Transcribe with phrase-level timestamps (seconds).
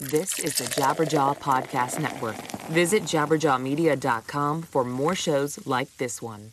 [0.00, 2.34] This is the Jabberjaw Podcast Network.
[2.68, 6.52] Visit jabberjawmedia.com for more shows like this one.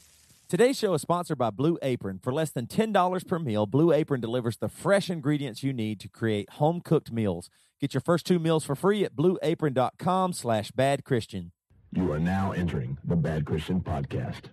[0.49, 2.19] Today's show is sponsored by Blue Apron.
[2.21, 6.09] For less than $10 per meal, Blue Apron delivers the fresh ingredients you need to
[6.09, 7.49] create home-cooked meals.
[7.79, 11.51] Get your first two meals for free at blueapron.com slash badchristian.
[11.93, 14.47] You are now entering the Bad Christian Podcast.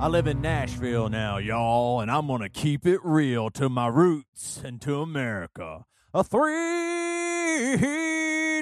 [0.00, 3.88] I live in Nashville now, y'all, and I'm going to keep it real to my
[3.88, 5.84] roots and to America.
[6.16, 7.76] A three,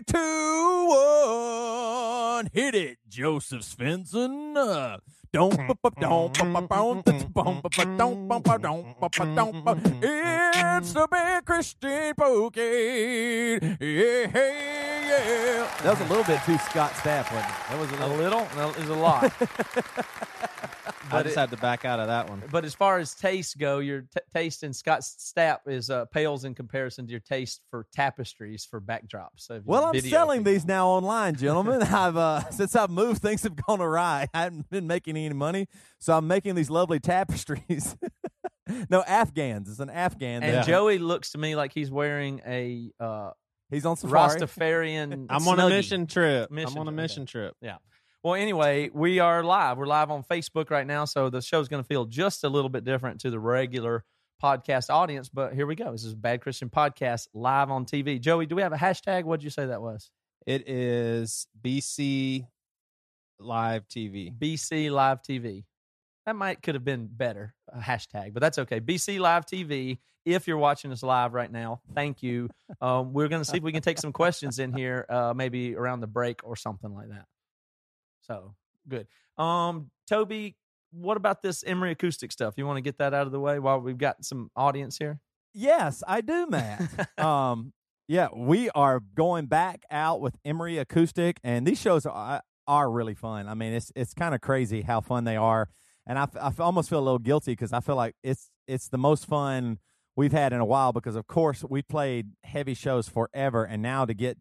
[0.04, 2.50] two, one.
[2.52, 4.56] Hit it, Joseph Svensson.
[4.56, 4.98] Uh,
[5.32, 6.36] don't mm, bump don't
[10.02, 12.60] It's the big Christian Pokey.
[13.80, 15.70] Yeah, yeah.
[15.84, 17.58] That was a little bit too Scott Stapp, wasn't it?
[17.70, 18.41] That was a A little.
[18.41, 18.48] little?
[18.56, 19.32] No, there's a lot.
[21.10, 22.42] I just it- had to back out of that one.
[22.50, 26.44] but as far as taste go, your t- taste in Scott Stapp is uh, pales
[26.44, 29.28] in comparison to your taste for tapestries for backdrops.
[29.38, 31.82] So Well, I'm selling people- these now online, gentlemen.
[31.82, 34.28] I've uh, since I've moved, things have gone awry.
[34.34, 35.66] I haven't been making any money,
[35.98, 37.97] so I'm making these lovely tapestries.
[38.91, 39.69] no, Afghans.
[39.69, 40.42] It's an Afghan.
[40.42, 43.30] And that- Joey looks to me like he's wearing a uh,
[43.70, 44.41] he's on safari.
[44.41, 45.27] Rastafarian.
[45.30, 46.50] I'm on a mission trip.
[46.50, 47.55] Mission I'm on a trip, mission trip.
[48.25, 49.77] Well, anyway, we are live.
[49.77, 52.70] We're live on Facebook right now, so the show's going to feel just a little
[52.70, 54.03] bit different to the regular
[54.42, 55.28] podcast audience.
[55.28, 55.92] But here we go.
[55.92, 58.19] This is Bad Christian Podcast live on TV.
[58.19, 59.25] Joey, do we have a hashtag?
[59.25, 60.11] What did you say that was?
[60.47, 62.47] It is BC
[63.41, 64.33] Live TV.
[64.34, 65.64] BC Live TV.
[66.25, 68.81] That might could have been better a hashtag, but that's okay.
[68.81, 69.98] BC Live TV.
[70.25, 72.48] If you're watching us live right now, thank you.
[72.81, 75.77] Um, we're going to see if we can take some questions in here, uh, maybe
[75.77, 77.27] around the break or something like that.
[78.27, 78.55] So
[78.89, 79.06] good.
[79.36, 80.56] Um, Toby,
[80.92, 82.55] what about this Emery acoustic stuff?
[82.56, 85.20] You want to get that out of the way while we've got some audience here?
[85.53, 87.08] Yes, I do, Matt.
[87.19, 87.72] um,
[88.08, 93.14] yeah, we are going back out with Emery Acoustic, and these shows are are really
[93.14, 93.48] fun.
[93.48, 95.69] I mean, it's it's kind of crazy how fun they are,
[96.06, 98.50] and I, f- I f- almost feel a little guilty because I feel like it's
[98.66, 99.78] it's the most fun
[100.16, 104.04] we've had in a while because of course we played heavy shows forever, and now
[104.04, 104.38] to get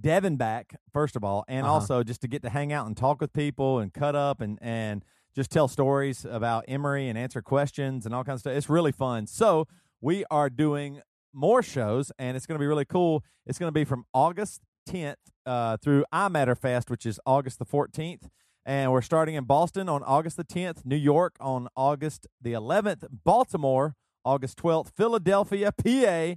[0.00, 1.74] Devin back first of all, and Uh-huh.
[1.74, 4.58] also just to get to hang out and talk with people and cut up and
[4.62, 5.04] and
[5.34, 8.52] just tell stories about Emery and answer questions and all kinds of stuff.
[8.54, 9.26] It's really fun.
[9.26, 9.66] So
[10.00, 11.00] we are doing
[11.32, 13.22] more shows, and it's going to be really cool.
[13.46, 15.16] It's going to be from August 10th
[15.46, 18.28] uh, through iMatter Fest, which is August the 14th.
[18.64, 23.04] And we're starting in Boston on August the 10th, New York on August the 11th,
[23.24, 23.94] Baltimore
[24.24, 26.34] August 12th, Philadelphia, PA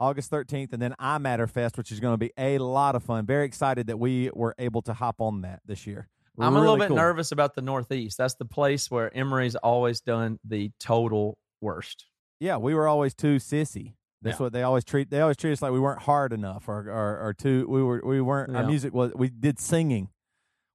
[0.00, 3.26] August 13th, and then iMatter Fest, which is going to be a lot of fun.
[3.26, 6.08] Very excited that we were able to hop on that this year.
[6.40, 6.96] I'm a little bit cool.
[6.96, 8.16] nervous about the Northeast.
[8.16, 12.04] That's the place where Emery's always done the total worst.
[12.38, 13.94] Yeah, we were always too sissy.
[14.22, 14.44] That's Yeah.
[14.44, 15.10] what they always treat.
[15.10, 17.66] They always treat us like we weren't hard enough, or or, or too.
[17.68, 18.54] We were we weren't.
[18.56, 19.12] Our music was.
[19.14, 20.10] We did singing.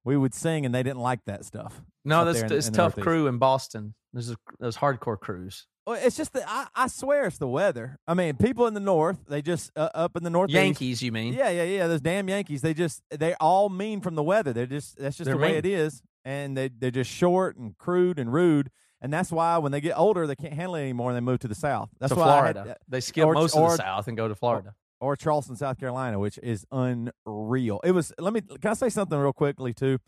[0.04, 1.82] We would sing, and they didn't like that stuff.
[2.04, 3.02] No, that's it's tough Northeast.
[3.06, 3.94] crew in Boston.
[4.12, 5.66] There's a, those hardcore crews.
[5.86, 7.98] Well, it's just that I, I swear it's the weather.
[8.08, 10.50] I mean, people in the north, they just uh, up in the north.
[10.50, 11.34] Yankees, you mean?
[11.34, 11.86] Yeah, yeah, yeah.
[11.86, 12.62] Those damn Yankees.
[12.62, 14.52] They just they all mean from the weather.
[14.54, 15.56] They're just that's just They're the way mean.
[15.58, 18.70] it is, and they they're just short and crude and rude.
[19.02, 21.40] And that's why when they get older, they can't handle it anymore, and they move
[21.40, 21.90] to the south.
[22.00, 22.76] That's to why I had- Florida.
[22.88, 24.74] they skip or- most or- of the South and go to Florida.
[25.00, 27.80] or Charleston, South Carolina, which is unreal.
[27.84, 28.10] It was.
[28.18, 28.40] Let me.
[28.40, 29.98] Can I say something real quickly too?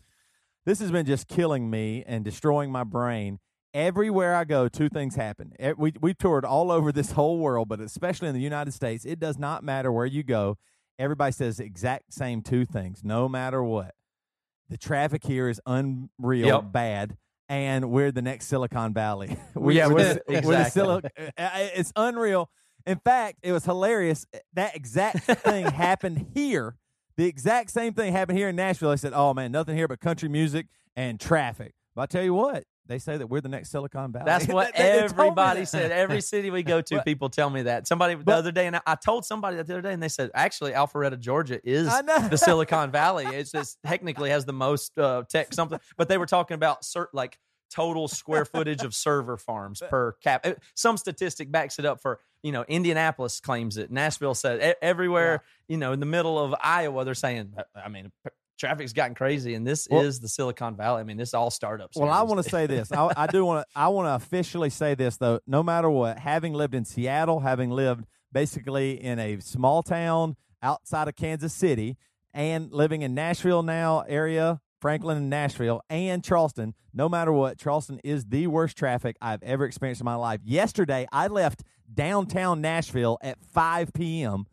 [0.64, 3.38] This has been just killing me and destroying my brain.
[3.74, 5.52] Everywhere I go, two things happen.
[5.76, 9.18] We we toured all over this whole world, but especially in the United States, it
[9.18, 10.56] does not matter where you go.
[10.98, 13.94] Everybody says the exact same two things, no matter what.
[14.70, 16.72] The traffic here is unreal Yep.
[16.72, 17.16] bad,
[17.50, 19.36] and we're the next Silicon Valley.
[19.56, 21.10] Yeah, we're, we're the, the- we're the exactly.
[21.36, 22.48] Uh, It's unreal.
[22.86, 24.24] In fact, it was hilarious.
[24.54, 26.76] That exact thing happened here.
[27.18, 28.90] The exact same thing happened here in Nashville.
[28.90, 30.66] They said, "Oh man, nothing here but country music
[30.96, 34.24] and traffic." But I tell you what, they say that we're the next Silicon Valley.
[34.26, 35.66] That's what They- they told me everybody that.
[35.66, 35.90] said.
[35.92, 37.86] Every city we go to, But- people tell me that.
[37.86, 40.02] Somebody the But- other day, and I, I told somebody that the other day, and
[40.02, 42.28] they said, actually, Alpharetta, Georgia is I know.
[42.28, 43.26] the Silicon Valley.
[43.26, 47.06] It's just technically has the most uh, tech something, but they were talking about cert,
[47.12, 47.38] like
[47.68, 50.46] total square footage of server farms per cap.
[50.46, 53.90] Uh, Some statistic backs it up for, you know, Indianapolis claims it.
[53.90, 58.12] Nashville said e- everywhere, you know, in the middle of Iowa, they're saying, I mean,
[58.24, 61.00] p- traffic's gotten crazy and this Well- is the Silicon Valley.
[61.00, 61.96] I mean, this is all startups.
[61.96, 62.90] Well, I want to say this.
[62.92, 63.78] I, I do want to.
[63.78, 65.40] I want to officially say this though.
[65.46, 71.08] No matter what, having lived in Seattle, having lived basically in a small town outside
[71.08, 71.96] of Kansas City,
[72.34, 76.74] and living in Nashville now area, Franklin and Nashville, and Charleston.
[76.92, 80.40] No matter what, Charleston is the worst traffic I've ever experienced in my life.
[80.44, 81.62] Yesterday, I left
[81.92, 84.46] downtown Nashville at 5 p.m.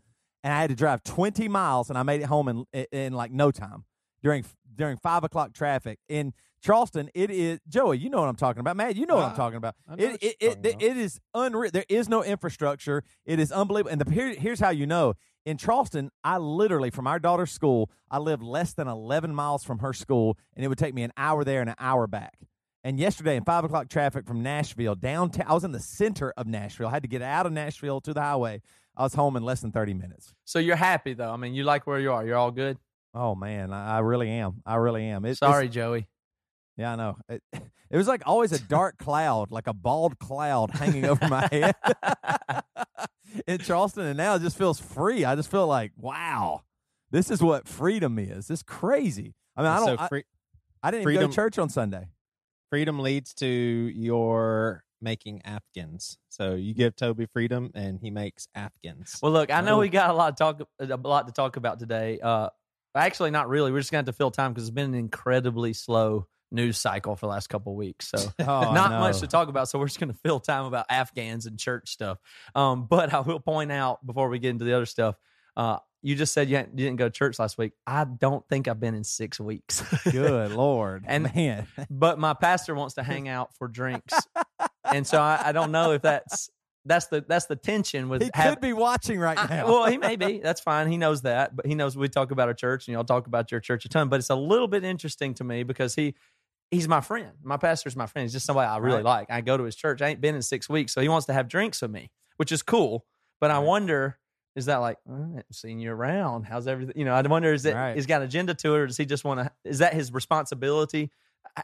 [0.43, 3.13] and I had to drive 20 miles, and I made it home in in, in
[3.13, 3.85] like no time
[4.23, 6.33] during during five o'clock traffic in
[6.63, 7.09] Charleston.
[7.13, 7.97] It is Joey.
[7.99, 8.95] You know what I'm talking about, Matt.
[8.95, 9.75] You know what I'm talking about.
[9.87, 10.81] I It it, you're it, about.
[10.81, 11.71] it is unreal.
[11.71, 13.03] There is no infrastructure.
[13.25, 13.91] It is unbelievable.
[13.91, 15.13] And the here, here's how you know.
[15.45, 19.79] In Charleston, I literally from our daughter's school, I live less than 11 miles from
[19.79, 22.37] her school, and it would take me an hour there and an hour back.
[22.85, 26.47] And yesterday, in five o'clock traffic from Nashville downtown, I was in the center of
[26.47, 26.87] Nashville.
[26.87, 28.61] I had to get out of Nashville to the highway.
[28.95, 30.33] I was home in less than 30 minutes.
[30.45, 31.31] So you're happy though.
[31.31, 32.25] I mean, you like where you are.
[32.25, 32.77] You're all good.
[33.13, 34.61] Oh man, I, I really am.
[34.65, 35.25] I really am.
[35.25, 36.07] It, it's- Sorry, Joey.
[36.77, 37.17] Yeah, I know.
[37.29, 37.43] It,
[37.91, 41.75] it was like always a dark cloud, like a bald cloud hanging over my head
[43.47, 45.25] in Charleston, and now it just feels free.
[45.25, 46.61] I just feel like, wow,
[47.11, 48.49] this is what freedom is.
[48.49, 49.35] It's crazy.
[49.55, 49.97] I mean, I don't.
[49.97, 50.23] so I, free,
[50.81, 52.07] I didn't even go to church on Sunday.
[52.71, 56.17] freedom leads to your making Afghans.
[56.29, 59.19] So you give Toby freedom, and he makes Afghans.
[59.21, 59.79] Well, look, I know Oh.
[59.79, 62.19] we got a lot to talk a lot to talk about today.
[62.19, 62.49] Uh,
[62.95, 63.71] actually, not really.
[63.71, 66.77] We're just going to have to fill time because it's been an incredibly slow news
[66.77, 68.09] cycle for the last couple of weeks.
[68.09, 68.99] So Oh, not no.
[68.99, 69.69] much to talk about.
[69.69, 72.19] So we're just going to fill time about Afghans and church stuff.
[72.53, 75.15] Um, but I will point out before we get into the other stuff.
[75.57, 77.71] Uh, you just said you, you didn't go to church last week.
[77.87, 79.81] I don't think I've been in six weeks.
[80.11, 84.13] Good lord, And- man, but my pastor wants to hang out for drinks,
[84.83, 86.49] and so I, I don't know if that's
[86.85, 89.67] that's the that's the tension with he having could be watching right I- now.
[89.67, 90.39] well, he may be.
[90.43, 90.91] That's fine.
[90.91, 93.51] He knows that, but he knows we talk about our church, and y'all talk about
[93.51, 94.09] your church a ton.
[94.09, 96.13] But it's a little bit interesting to me because he
[96.71, 97.29] he's my friend.
[97.43, 98.23] My pastor's my friend.
[98.25, 99.05] He's just somebody I really Right.
[99.05, 99.31] like.
[99.31, 100.01] I go to his church.
[100.01, 102.51] I ain't been in six weeks, so he wants to have drinks with me, which
[102.51, 103.05] is cool.
[103.39, 104.17] But I wonder.
[104.55, 106.43] Is that like "All right, seeing you around?
[106.43, 106.93] How's everything?
[106.97, 107.97] You know, I wonder is it Right.
[107.97, 109.51] is got an agenda to it, or does he just want to?
[109.63, 111.11] Is that his responsibility?
[111.57, 111.63] I-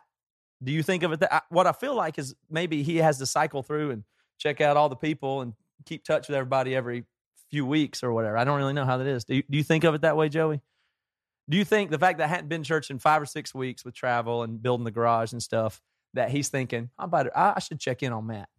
[0.63, 3.17] Do you think of it that I, what I feel like is maybe he has
[3.19, 4.03] to cycle through and
[4.39, 5.53] check out all the people and
[5.85, 7.05] keep touch with everybody every
[7.51, 8.37] few weeks or whatever.
[8.37, 9.23] I don't really know how that is.
[9.25, 10.61] Do you, do you think of it that way, Joey?
[11.49, 13.53] Do you think the fact that I hadn't been to church in five or six
[13.53, 15.81] weeks with travel and building the garage and stuff
[16.15, 18.49] that he's thinking I better I, I should check in on Matt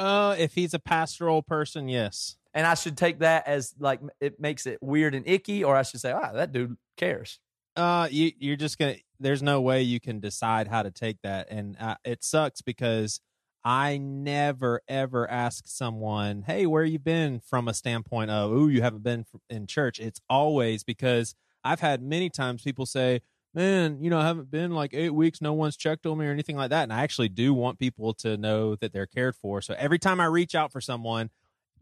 [0.00, 2.36] uh, if he's a pastoral person, yes.
[2.54, 5.82] and I should take that as like it makes it weird and icky, or I
[5.82, 7.38] should say, ah, that dude cares.
[7.76, 8.96] Uh, you you're just gonna.
[9.20, 13.20] There's no way you can decide how to take that, and uh, it sucks because
[13.64, 18.82] I never ever ask someone, "Hey, where you been?" From a standpoint of, "Ooh, you
[18.82, 21.34] haven't been in church." It's always because
[21.64, 23.20] I've had many times people say,
[23.54, 25.40] "Man, you know, I haven't been like eight weeks.
[25.40, 28.14] No one's checked on me or anything like that." And I actually do want people
[28.14, 29.60] to know that they're cared for.
[29.60, 31.30] So every time I reach out for someone,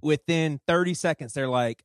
[0.03, 1.85] within 30 seconds, they're like,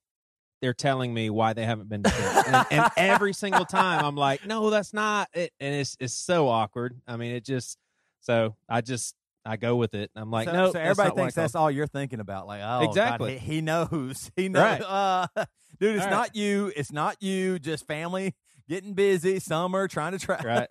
[0.62, 2.46] they're telling me why they haven't been to church.
[2.48, 5.52] and, and every single time I'm like, no, that's not it.
[5.60, 7.00] And it's it's so awkward.
[7.06, 7.78] I mean, it just
[8.22, 9.14] so I just
[9.46, 10.10] I go with it.
[10.16, 12.48] I'm like, so, no, so everybody thinks that's all you're thinking about.
[12.48, 13.38] Like, oh, God, Exactly.
[13.38, 14.32] he, he knows.
[14.36, 14.64] He knows.
[14.64, 14.82] Right.
[14.82, 15.28] Uh,
[15.80, 16.10] dude, it's Right.
[16.12, 16.72] not you.
[16.76, 17.60] It's not you.
[17.60, 18.36] Just family
[18.70, 19.40] getting busy.
[19.40, 20.40] Summer trying to try.
[20.44, 20.68] right,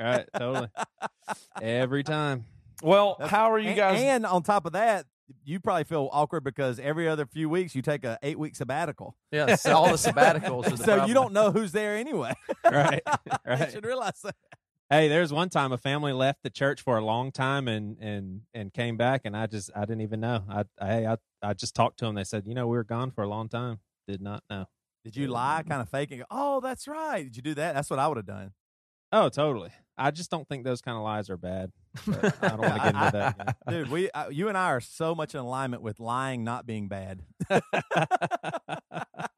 [0.00, 0.68] right, totally.
[1.60, 2.44] Every time.
[2.82, 4.00] Well, That's- how are you guys?
[4.00, 5.06] And on top of that,
[5.44, 9.16] you probably feel awkward because every other few weeks you take a eight week sabbatical.
[9.30, 10.66] yeah, so all the sabbaticals.
[10.66, 11.08] Are the so problem.
[11.08, 12.34] you don't know who's there anyway.
[12.64, 13.70] Right, You right.
[13.72, 14.34] should realize that.
[14.92, 18.42] Hey, there's one time a family left the church for a long time and and
[18.52, 20.44] and came back, and I just I didn't even know.
[20.50, 22.14] I I I, I just talked to them.
[22.14, 23.78] They said, you know, we were gone for a long time.
[24.06, 24.66] Did not know.
[25.02, 26.18] Did you lie, kind of faking?
[26.18, 27.22] Go, oh, that's right.
[27.22, 27.74] Did you do that?
[27.74, 28.52] That's what I would have done.
[29.12, 29.70] Oh, totally.
[29.96, 31.72] I just don't think those kind of lies are bad.
[32.06, 32.12] I
[32.48, 33.40] don't want to get into that.
[33.40, 33.54] again.
[33.68, 36.88] Dude, we, uh, you and I are so much in alignment with lying not being
[36.88, 37.22] bad.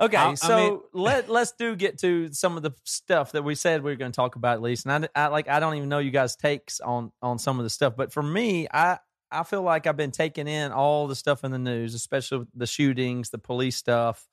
[0.00, 3.42] Okay, I- I so mean- let let's do get to some of the stuff that
[3.44, 4.86] we said we were going to talk about at least.
[4.86, 7.64] And I, I like I don't even know you guys' takes on on some of
[7.64, 8.98] the stuff, but for me, I
[9.30, 12.66] I feel like I've been taking in all the stuff in the news, especially the
[12.66, 14.26] shootings, the police stuff.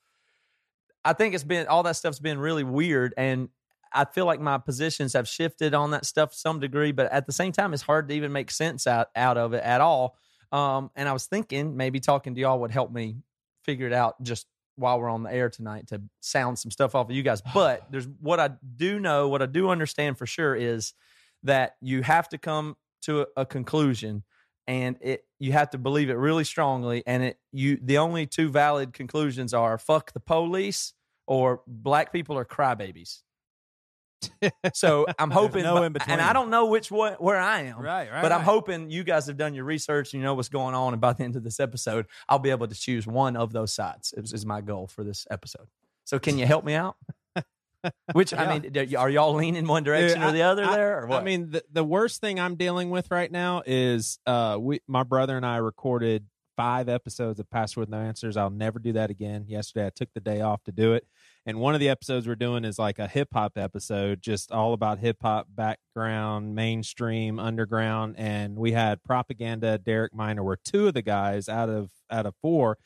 [1.03, 3.49] I think it's been all that stuff's been really weird, and
[3.93, 6.91] I feel like my positions have shifted on that stuff some degree.
[6.91, 9.63] But at the same time, it's hard to even make sense out out of it
[9.63, 10.15] at all.
[10.51, 13.17] Um, and I was thinking maybe talking to y'all would help me
[13.63, 14.47] figure it out just
[14.81, 17.41] while we're on the air tonight to sound some stuff off of you guys.
[17.53, 20.93] But there's what I do know, what I do understand for sure is
[21.43, 24.23] that you have to come to a, a conclusion
[24.67, 28.49] and it you have to believe it really strongly and it you the only two
[28.49, 30.93] valid conclusions are fuck the police
[31.25, 33.21] or black people are crybabies.
[34.73, 36.13] so I'm hoping no in between.
[36.13, 37.79] and I don't know which one where I am.
[37.79, 38.21] Right, right.
[38.21, 38.45] But I'm right.
[38.45, 40.93] hoping you guys have done your research and you know what's going on.
[40.93, 43.73] And by the end of this episode, I'll be able to choose one of those
[43.73, 44.13] sides.
[44.15, 45.67] Is, is my goal for this episode.
[46.05, 46.97] So can you help me out?
[48.13, 51.01] Which I mean, are y'all leaning one direction Dude, or the other I- there?
[51.01, 51.21] Or what?
[51.21, 55.03] I mean, the, the worst thing I'm dealing with right now is uh, we, my
[55.03, 56.25] brother and I recorded
[56.55, 58.37] five episodes of Password No Answers.
[58.37, 59.45] I'll never do that again.
[59.47, 61.07] Yesterday, I took the day off to do it.
[61.45, 64.73] And one of the episodes we're doing is like a hip hop episode, just all
[64.73, 68.15] about hip hop background, mainstream, underground.
[68.17, 72.35] And we had propaganda, Derek Minor were two of the guys out of out of
[72.41, 72.77] four.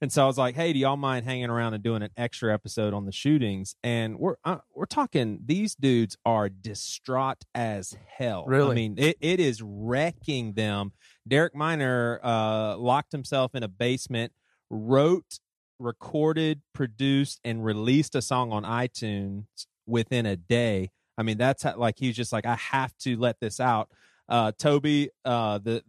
[0.00, 2.54] And so I was like, "Hey, do y'all mind hanging around and doing an extra
[2.54, 8.44] episode on the shootings?" And we're uh, we're talking; these dudes are distraught as hell.
[8.46, 8.70] Really?
[8.70, 10.92] I mean, it, it is wrecking them.
[11.26, 14.32] Derek Minor uh, locked himself in a basement,
[14.70, 15.40] wrote,
[15.78, 19.44] recorded, produced, and released a song on iTunes
[19.86, 20.90] within a day.
[21.16, 23.90] I mean, that's how, like he's just like, I have to let this out
[24.28, 25.82] uh, Toby, uh, the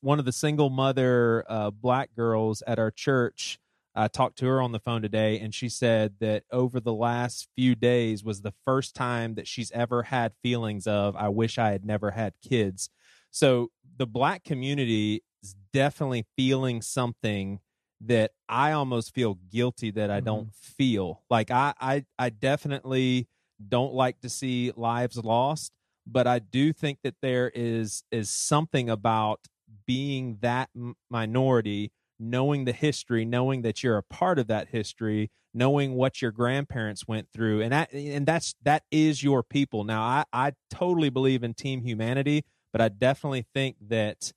[0.00, 3.58] one of the single mother uh, black girls at our church.
[3.94, 7.48] I talked to her on the phone today, and she said that over the last
[7.56, 11.72] few days was the first time that she's ever had feelings of "I wish I
[11.72, 12.88] had never had kids."
[13.32, 17.58] So the black community is definitely feeling something
[18.02, 20.26] that I almost feel guilty that I mm-hmm.
[20.26, 21.22] don't feel.
[21.28, 23.28] Like I, I, I definitely
[23.68, 25.72] don't like to see lives lost
[26.10, 29.40] but I do think that there is is something about
[29.86, 35.30] being that m- minority, knowing the history, knowing that you're a part of that history,
[35.54, 39.84] knowing what your grandparents went through, and that and that's that is your people.
[39.84, 44.32] Now, I I totally believe in team humanity, but I definitely think that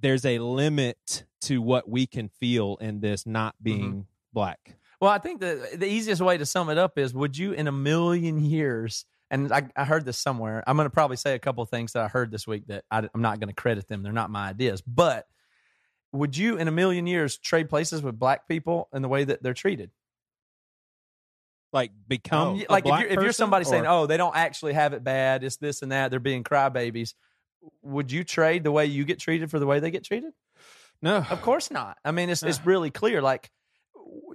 [0.00, 3.64] there's a limit to what we can feel in this not mm-hmm.
[3.64, 4.76] being black.
[5.00, 7.68] Well, I think the the easiest way to sum it up is: Would you, in
[7.68, 10.64] a million years, and I, I heard this somewhere.
[10.66, 12.84] I'm going to probably say a couple of things that I heard this week that
[12.90, 14.02] I, I'm not going to credit them.
[14.02, 14.80] They're not my ideas.
[14.80, 15.26] But
[16.12, 19.42] would you, in a million years, trade places with black people in the way that
[19.42, 19.90] they're treated?
[21.72, 24.72] Like become um, a like if you're, if you're somebody saying, "Oh, they don't actually
[24.72, 25.44] have it bad.
[25.44, 26.10] It's this and that.
[26.10, 27.12] They're being crybabies."
[27.82, 30.32] Would you trade the way you get treated for the way they get treated?
[31.02, 31.98] no, Of course not.
[32.04, 33.20] I mean, it's it's really clear.
[33.22, 33.50] Like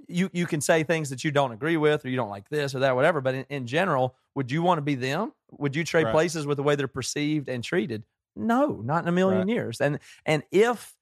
[0.08, 2.74] you you can say things that you don't agree with, or you don't like this
[2.74, 3.20] or that, whatever.
[3.20, 5.32] But in, in general, would you want to be them?
[5.50, 6.12] Would you trade Right.
[6.12, 8.04] places with the way they're perceived and treated?
[8.36, 9.48] No, not in a million Right.
[9.48, 9.80] years.
[9.80, 10.96] And and if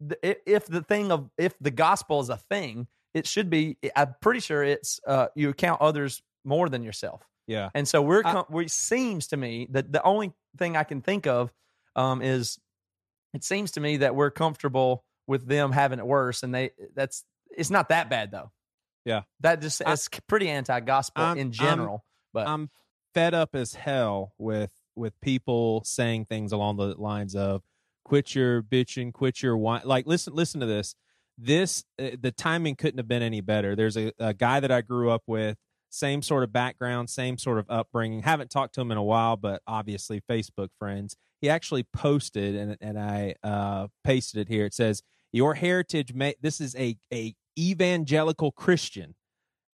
[0.00, 0.18] the,
[0.50, 3.78] if the thing of if the gospel is a thing, it should be.
[3.96, 7.22] I'm pretty sure it's uh, you count others more than yourself.
[7.48, 11.00] Yeah, And so we're, com- we seems to me that the only thing I can
[11.02, 11.50] think of
[11.96, 12.58] um, is
[13.34, 17.24] it seems to me that we're comfortable with them having it worse, and they that's
[17.50, 18.52] it's not that bad though.
[19.04, 19.22] Yeah.
[19.40, 22.04] that just it's pretty anti-gospel I'm- in I'm- general.
[22.32, 22.70] but I'm
[23.14, 27.62] fed up as hell with with people saying things along the lines of
[28.04, 30.94] "quit your bitching, quit your whine." Like, listen, listen to this.
[31.38, 33.74] This uh, the timing couldn't have been any better.
[33.76, 35.56] There's a, a guy that I grew up with,
[35.90, 38.22] same sort of background, same sort of upbringing.
[38.22, 41.16] Haven't talked to him in a while, but obviously Facebook friends.
[41.40, 44.64] He actually posted, and and I uh, pasted it here.
[44.64, 45.02] It says,
[45.32, 49.14] "Your heritage may." This is a a evangelical Christian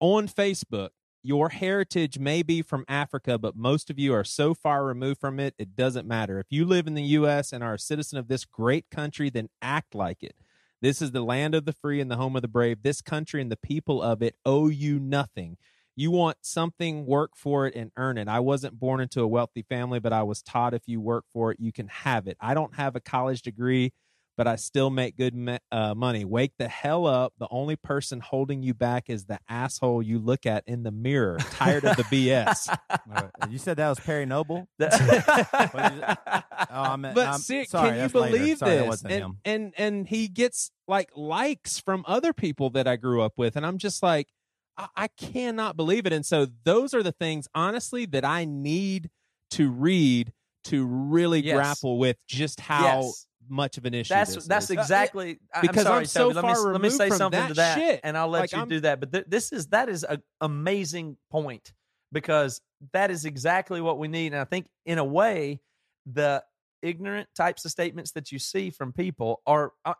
[0.00, 0.90] on Facebook
[1.22, 5.40] your heritage may be from Africa, but most of you are so far removed from
[5.40, 6.38] it, it doesn't matter.
[6.38, 7.52] If you live in the U.S.
[7.52, 10.36] and are a citizen of this great country, then act like it.
[10.80, 12.82] This is the land of the free and the home of the brave.
[12.82, 15.56] This country and the people of it owe you nothing.
[15.98, 18.28] You want something, work for it, and earn it.
[18.28, 21.50] I wasn't born into a wealthy family, but I was taught if you work for
[21.50, 22.36] it, you can have it.
[22.40, 23.92] I don't have a college degree,
[24.36, 26.24] but I still make good me- uh, money.
[26.24, 27.32] Wake the hell up.
[27.40, 31.38] The only person holding you back is the asshole you look at in the mirror.
[31.50, 32.68] Tired of the BS.
[33.50, 34.68] You said that was Perry Noble.
[34.78, 38.36] That- Oh, I meant, but I'm see, sorry, can you that's later.
[38.38, 39.02] believe Sorry, this?
[39.02, 39.38] and, him.
[39.44, 43.64] and and he gets like likes from other people that I grew up with, and
[43.64, 44.28] I'm just like,
[44.78, 46.12] I, I cannot believe it.
[46.12, 49.10] And so those are the things, honestly, that I need
[49.52, 50.32] to read
[50.64, 51.54] to really Yes.
[51.56, 53.26] grapple with just how Yes.
[53.48, 54.70] much of an issue that's that's is.
[54.72, 56.34] exactly I- because I'm, sorry, I'm so Toby.
[56.34, 58.00] let me, far let me say removed from something that to that, shit.
[58.04, 59.00] and I'll let Like, you I'm- do that.
[59.00, 61.72] But th- this is that is an amazing point
[62.12, 62.60] because
[62.92, 65.60] that is exactly what we need, and I think in a way,
[66.06, 66.44] the
[66.82, 69.72] ignorant types of statements that you see from people are.
[69.84, 69.94] Uh,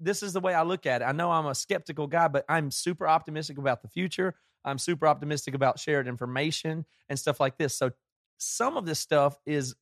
[0.00, 1.04] this is the way I look at it.
[1.04, 4.34] I know I'm a skeptical guy, but I'm super optimistic about the future.
[4.64, 7.76] I'm super optimistic about shared information and stuff like this.
[7.76, 7.92] So
[8.38, 9.74] some of this stuff is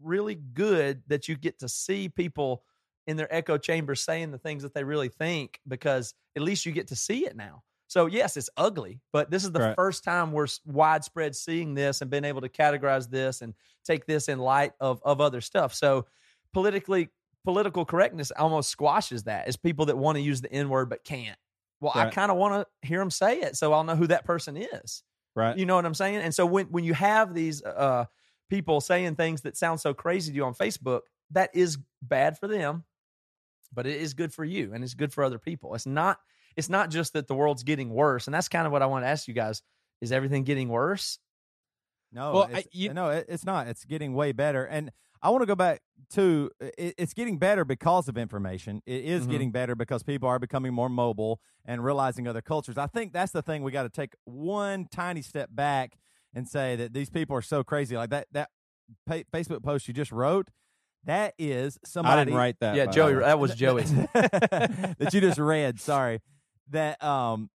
[0.00, 2.64] really good that you get to see people
[3.06, 6.72] in their echo chamber saying the things that they really think because at least you
[6.72, 7.62] get to see it now.
[7.88, 9.76] So yes, it's ugly, but this is the Right.
[9.76, 14.28] first time we're widespread seeing this and being able to categorize this and take this
[14.28, 15.72] in light of of other stuff.
[15.72, 16.06] So
[16.52, 17.10] politically
[17.46, 19.48] political correctness almost squashes that.
[19.48, 21.38] It's people that want to use the N word but can't.
[21.80, 24.24] Well, I kind of want to hear them say it so I'll know who that
[24.26, 25.02] person is.
[25.34, 25.56] right.
[25.56, 26.16] You know what I'm saying?
[26.16, 28.04] And so when when you have these uh
[28.50, 31.00] people saying things that sound so crazy to you on Facebook,
[31.30, 32.84] that is bad for them.
[33.72, 35.74] but it is good for you and it's good for other people.
[35.74, 36.18] It's not
[36.56, 39.04] it's not just that the world's getting worse, and that's kind of what I want
[39.04, 39.62] to ask you guys:
[40.00, 41.18] Is everything getting worse?
[42.12, 43.66] No, Well, I- you- no, it, it's not.
[43.66, 44.90] It's getting way better, and
[45.26, 45.80] I want to go back
[46.10, 48.80] to it, it's getting better because of information.
[48.86, 49.30] It is Mhm.
[49.30, 52.78] getting better because people are becoming more mobile and realizing other cultures.
[52.78, 55.98] I think that's the thing we got to take one tiny step back
[56.32, 57.96] and say that these people are so crazy.
[57.96, 58.50] Like that that
[59.04, 60.48] pa- Facebook post you just wrote,
[61.02, 62.76] that is somebody I didn't write that.
[62.76, 63.82] yeah, Joey, that was Joey.
[64.14, 65.80] that you just read.
[65.80, 66.20] Sorry,
[66.70, 67.50] that um,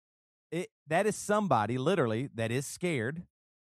[0.53, 3.23] it that is somebody literally that is scared,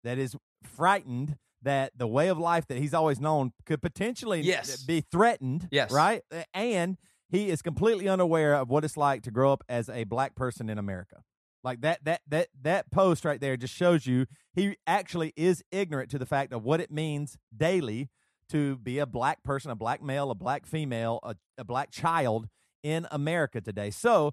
[0.06, 4.84] that is frightened that the way of life that he's always known could potentially Yes.
[4.84, 5.68] be threatened.
[5.72, 5.92] Yes.
[5.92, 6.22] right,
[6.54, 6.98] and
[7.30, 10.70] he is completely unaware of what it's like to grow up as a black person
[10.70, 11.22] in America.
[11.63, 16.10] Like that that that that post right there just shows you he actually is ignorant
[16.12, 18.10] to the fact of what it means daily
[18.50, 22.48] to be a black person, a black male, a black female, a, a black child
[22.82, 23.92] in America today.
[23.92, 24.32] So,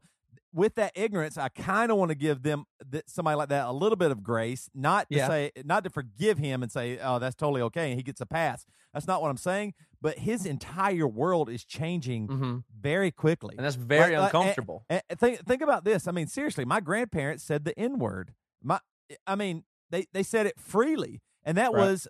[0.52, 3.72] with that ignorance, I kind of want to give them th- somebody like that a
[3.72, 5.28] little bit of grace, not to Yeah.
[5.28, 8.26] say, not to forgive him and say, "Oh, that's totally okay," and he gets a
[8.26, 8.64] pass.
[8.94, 9.74] That's not what I'm saying.
[10.00, 14.84] But his entire world is changing hmm very quickly, And that's very Like- like- uncomfortable.
[14.88, 16.06] and and think think about this.
[16.08, 18.34] I mean, seriously, my grandparents said the N word.
[18.62, 18.80] My,
[19.26, 21.80] I mean, they they said it freely, and that Right.
[21.80, 22.08] was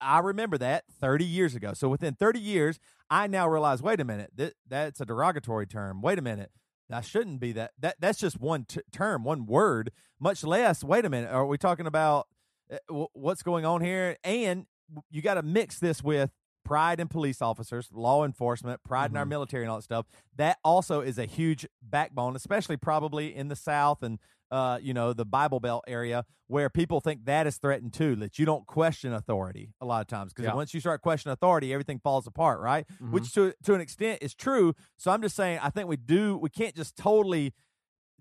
[0.00, 1.72] I remember that thirty years ago.
[1.72, 2.78] So within thirty years,
[3.10, 6.02] I now realize, wait a minute, that that's a derogatory term.
[6.02, 6.50] Wait a minute.
[6.90, 7.72] That shouldn't be that.
[7.78, 9.90] That that's just one t- term, one word.
[10.20, 10.84] Much less.
[10.84, 11.30] Wait a minute.
[11.30, 12.28] Are we talking about
[12.72, 14.16] uh, w- what's going on here?
[14.22, 14.66] And
[15.10, 16.30] you got to mix this with
[16.64, 19.28] pride in police officers, law enforcement, pride in our Mhm.
[19.30, 20.06] military, and all that stuff.
[20.36, 24.18] That also is a huge backbone, especially probably in the South and
[24.54, 28.14] uh, you know the Bible Belt area where people think that is threatened too.
[28.16, 30.54] That you don't question authority a lot of times because Yeah.
[30.54, 32.86] once you start questioning authority, everything falls apart, right?
[33.02, 33.10] Mhm.
[33.10, 34.74] Which to to an extent is true.
[34.96, 36.36] So I'm just saying, I think we do.
[36.38, 37.52] We can't just totally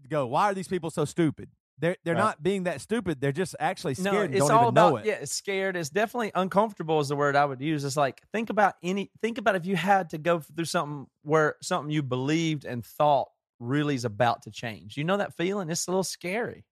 [0.09, 0.25] go.
[0.27, 1.49] Why are these people so stupid?
[1.79, 2.21] They're they're Right.
[2.21, 3.19] not being that stupid.
[3.19, 5.05] They're just actually scared no, it's don't all even about know it.
[5.05, 5.75] yeah, it's scared.
[5.75, 7.83] It's definitely uncomfortable is the word I would use.
[7.83, 11.55] It's like think about any think about if you had to go through something where
[11.61, 13.29] something you believed and thought
[13.63, 14.97] really is about to change.
[14.97, 15.69] You know that feeling?
[15.69, 16.65] It's a little scary.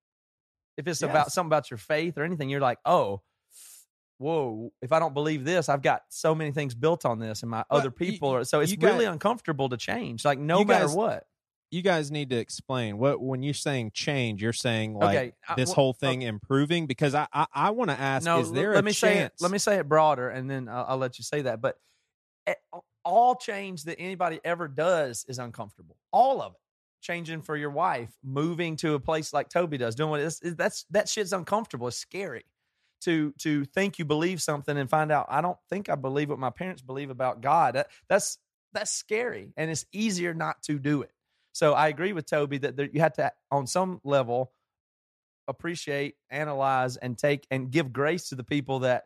[0.77, 3.21] If it's about something about your faith or anything, you're like, oh,
[4.17, 7.49] whoa, if I don't believe this, I've got so many things built on this and
[7.51, 10.23] my Well, other you- people are so it's really guys- uncomfortable to change.
[10.25, 11.27] Like no matter guys- what.
[11.71, 14.41] you guys need to explain what when you're saying change.
[14.41, 17.99] You're saying like Okay, I- this whole thing improving because I I, I want to
[17.99, 18.99] ask: no, Is there let a me chance?
[18.99, 19.34] say it.
[19.39, 21.62] Let me say it broader, and then I'll, I'll let you say that.
[21.62, 21.77] But
[22.47, 22.54] eh,
[23.04, 25.95] all change that anybody ever does is uncomfortable.
[26.12, 26.61] All of it.
[27.01, 30.39] Changing for your wife, moving to a place like Toby does, doing what it is,
[30.55, 31.87] that's that shit's uncomfortable.
[31.87, 32.45] It's scary
[33.01, 36.39] to to think you believe something and find out I don't think I believe what
[36.39, 37.75] my parents believe about God.
[37.75, 38.37] That, that's
[38.73, 41.11] that's scary, and it's easier not to do it.
[41.53, 44.53] So I agree with Toby that there, you have to, on some level,
[45.47, 49.03] appreciate, analyze, and take and give grace to the people that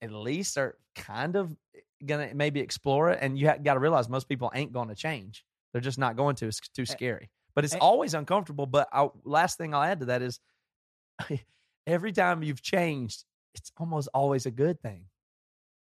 [0.00, 3.18] at least are kind of eh, gonna maybe explore it.
[3.20, 5.44] And you ha- got to realize most people ain't going to change.
[5.72, 6.46] They're just not going to.
[6.46, 7.30] It's too eh, scary.
[7.54, 8.66] But it's eh always uncomfortable.
[8.66, 10.40] But I, last thing I'll add to that is,
[11.86, 15.06] every time you've changed, it's almost always a good thing,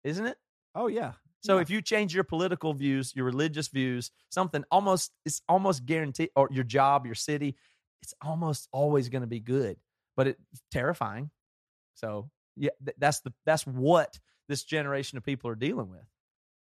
[0.04, 0.36] isn't it?
[0.74, 1.14] Oh yeah.
[1.40, 1.62] So Yeah.
[1.62, 6.48] if you change your political views, your religious views, something almost it's almost guaranteed, or
[6.50, 7.56] your job, your city,
[8.02, 9.78] it's almost always going to be good,
[10.16, 11.30] but it's terrifying.
[11.94, 16.04] So yeah, th- that's the that's what this generation of people are dealing with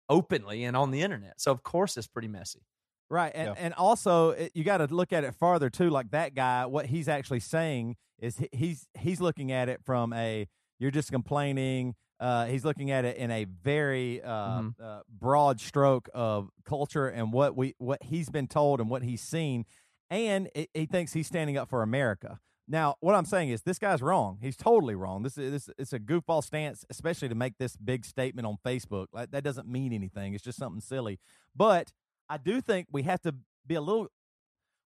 [0.09, 1.39] openly and on the internet.
[1.41, 2.61] So of course it's pretty messy.
[3.09, 3.53] Right, and Yeah.
[3.57, 5.89] and also it, you got to look at it farther too.
[5.89, 10.11] Like that guy, what he's actually saying is he, he's he's looking at it from
[10.13, 10.47] a
[10.79, 11.95] you're just complaining.
[12.19, 14.73] Uh, he's looking at it in a very uh, Mhm.
[14.81, 19.21] uh, broad stroke of culture and what we what he's been told and what he's
[19.21, 19.65] seen,
[20.09, 22.39] and it, he thinks he's standing up for America.
[22.67, 24.39] Now, what I'm saying is this guy's wrong.
[24.41, 25.21] He's totally wrong.
[25.21, 29.07] This is this it's a goofball stance, especially to make this big statement on Facebook.
[29.13, 30.33] Like that doesn't mean anything.
[30.33, 31.19] It's just something silly.
[31.55, 31.91] But
[32.29, 33.35] I do think we have to
[33.67, 34.07] be a little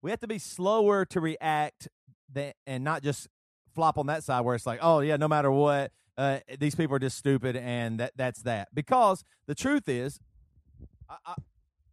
[0.01, 1.87] we have to be slower to react
[2.31, 3.27] than, and not just
[3.73, 6.95] flop on that side where it's like, oh yeah, no matter what, uh, these people
[6.95, 8.69] are just stupid and that that's that.
[8.73, 10.19] Because the truth is,
[11.09, 11.35] I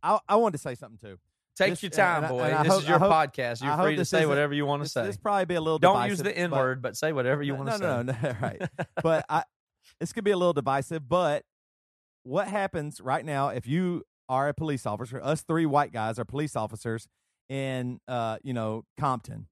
[0.03, 1.19] I, I, wanted to say something too.
[1.57, 2.43] Take This- your time, boy.
[2.43, 3.63] I this hope- is your hope- podcast.
[3.63, 5.07] You're free to say whatever you want to say.
[5.07, 7.67] this probably be a little Don't use the N word, but say whatever you want
[7.67, 7.85] no, to say.
[7.85, 8.63] no, no, no, right.
[9.03, 9.45] but I,
[10.01, 11.09] this could be a little divisive.
[11.09, 11.45] But
[12.23, 15.21] what happens right now if you are a police officer?
[15.23, 17.07] Us three white guys are police officers
[17.49, 19.49] in, uh, you know, Compton,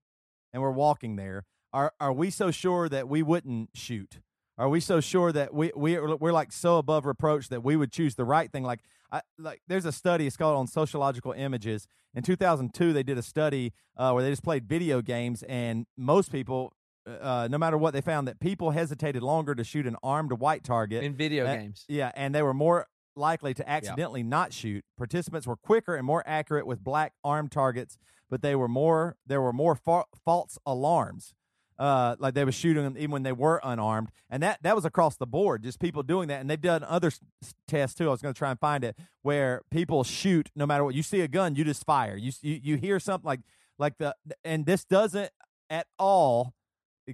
[0.53, 1.45] and we're walking there.
[1.73, 4.21] Are are we so sure that we wouldn't shoot?
[4.59, 7.91] Are we so sure that we we we're like so above reproach that we would
[7.93, 8.63] choose the right thing?
[8.65, 8.81] Like,
[9.11, 10.27] I, like there's a study.
[10.27, 11.87] It's called on sociological images.
[12.15, 16.31] In 2002, they did a study uh, where they just played video games, and most
[16.31, 16.75] people,
[17.07, 20.63] uh, no matter what, they found that people hesitated longer to shoot an armed white
[20.65, 21.87] target in video Uh, games.
[21.89, 24.85] Yeah, and they were more likely to accidentally not shoot.
[24.97, 27.99] Participants were quicker and more accurate with black armed targets,
[28.31, 31.35] but they were more there were more fa- false alarms.
[31.79, 34.85] Uh, like they were shooting them even when they were unarmed, and that that was
[34.85, 35.63] across the board.
[35.65, 37.19] Just people doing that, and they've done other s-
[37.67, 38.07] tests too.
[38.07, 40.95] I was going to try and find it where people shoot no matter what.
[40.95, 42.15] You see a gun, you just fire.
[42.17, 43.41] You you, you hear something like
[43.79, 45.31] like the and this doesn't
[45.71, 46.55] at all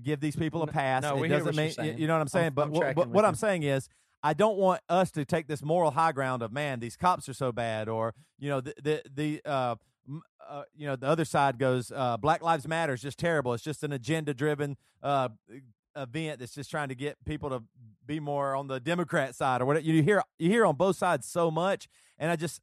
[0.02, 1.02] give these people a pass.
[1.02, 2.44] no, it we hear doesn't mean you know what I'm saying.
[2.46, 3.24] I'm- but I'm what, tracking what.
[3.24, 3.88] I'm saying is
[4.22, 7.35] I don't want us to take this moral high ground of man, these cops are
[7.35, 9.76] so bad, or you know the the the uh,
[10.48, 13.54] uh you know the other side goes uh, Black Lives Matter is just terrible.
[13.54, 15.28] It's just an agenda driven uh
[15.96, 17.62] event that's just trying to get people to
[18.07, 19.85] be more on the Democrat side or whatever.
[19.85, 22.61] You hear you hear on both sides so much, and I just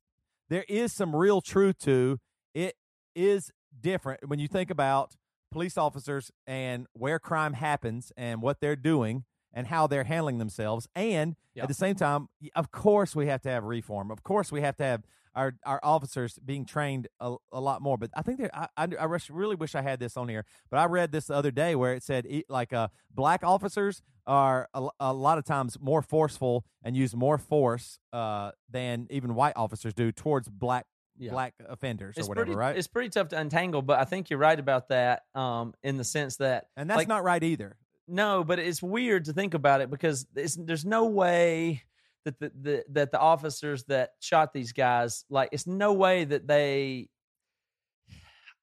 [0.49, 2.19] there is some real truth to
[2.53, 2.75] it.
[3.15, 5.15] Is different when you think about
[5.51, 9.23] police officers and where crime happens and what they're doing
[9.55, 10.87] and how they're handling themselves.
[10.95, 11.63] And Yeah.
[11.63, 14.11] at the same time, of course, we have to have reform.
[14.11, 17.97] Of course, we have to have our, our officers being trained a, a lot more.
[17.97, 20.45] But I think there, I, I, I really wish I had this on here.
[20.69, 24.69] But I read this the other day where it said like uh, black officers are
[24.73, 29.53] a, a lot of times more forceful and use more force uh, than even white
[29.55, 30.85] officers do towards black
[31.17, 31.31] Yeah.
[31.31, 32.77] black offenders It's or whatever, pretty, right?
[32.77, 35.23] It's pretty tough to untangle, but I think you're right about that.
[35.35, 37.75] Um, in the sense that And that's like- not right either.
[38.07, 41.83] No, but it's weird to think about it because there's no way
[42.23, 46.47] that the, the that the officers that shot these guys like it's no way that
[46.47, 47.09] they.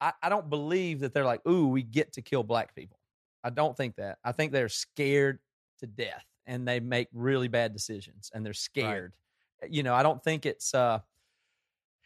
[0.01, 2.99] I, I don't believe that they're like, ooh, we get to kill black people.
[3.45, 4.19] I don't think that.
[4.25, 5.39] I think they're scared
[5.79, 9.13] to death and they make really bad decisions and they're scared.
[9.69, 11.01] You know, I don't think it's uh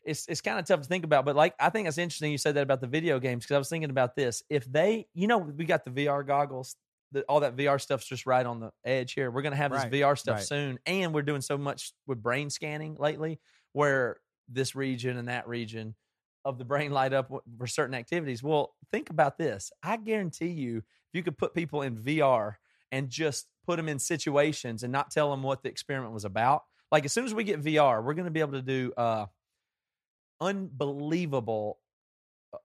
[0.04, 2.38] it's it's kind of tough to think about, but like I think it's interesting you
[2.38, 4.42] said that about the video games because I was thinking about this.
[4.48, 6.76] If they, you know, we got the VR goggles,
[7.12, 9.30] the, all that VR stuff's just right on the edge here.
[9.30, 10.44] We're gonna have Right, this VR stuff right.
[10.44, 13.40] soon, and we're doing so much with brain scanning lately,
[13.72, 15.94] where this region and that region
[16.44, 18.42] of the brain light up for certain activities.
[18.42, 19.72] Well, think about this.
[19.82, 22.54] I guarantee you, if you could put people in VR
[22.92, 26.62] and just put them in situations and not tell them what the experiment was about,
[26.92, 29.26] like as soon as we get VR, we're going to be able to do uh,
[30.40, 31.78] unbelievable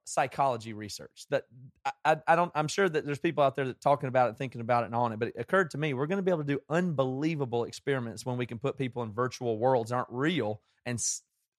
[0.04, 1.44] psychology research that
[2.04, 4.60] I, I, don't i'm sure that there's people out there that talking about it thinking
[4.60, 6.42] about it and on it but it occurred to me we're going to be able
[6.42, 11.00] to do unbelievable experiments when we can put people in virtual worlds aren't real and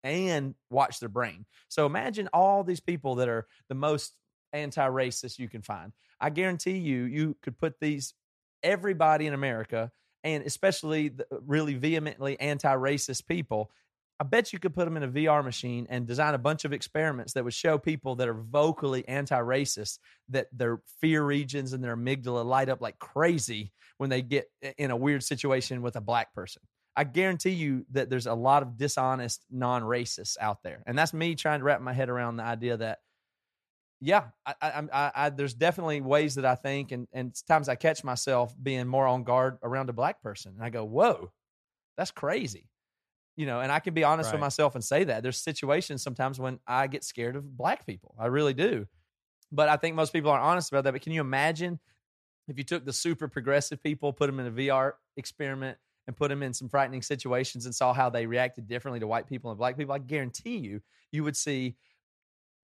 [0.04, 1.46] and watch their brain.
[1.70, 4.14] So imagine all these people that are the most
[4.52, 5.94] anti-racist you can find.
[6.20, 8.14] I guarantee you you could put these
[8.62, 9.92] everybody in america
[10.24, 11.12] and especially
[11.46, 13.72] really vehemently anti-racist people
[14.20, 16.74] I bet you could put them in a VR machine and design a bunch of
[16.74, 20.00] experiments that would show people that are vocally anti-racist
[20.30, 24.92] that their fear regions and their amygdala light up like crazy when they get in
[24.92, 26.62] a weird situation with a black person.
[26.96, 31.34] I guarantee you that there's a lot of dishonest non-racists out there, and that's me
[31.34, 33.00] trying to wrap my head around the idea that,
[34.00, 38.04] yeah, I, I, I, there's definitely ways that I think, and and times I catch
[38.04, 41.32] myself being more on guard around a black person, and I go, whoa,
[41.98, 42.70] that's crazy
[43.36, 46.40] you know, and I can be honest with myself and say that there's situations sometimes
[46.40, 48.16] when I get scared of black people.
[48.20, 48.88] I really do.
[49.52, 50.94] But I think most people aren't honest about that.
[50.94, 51.80] But can you imagine
[52.48, 56.30] if you took the super progressive people, put them in a VR experiment, and put
[56.30, 59.58] them in some frightening situations and saw how they reacted differently to white people and
[59.58, 59.94] black people?
[59.94, 61.76] I guarantee you, you would see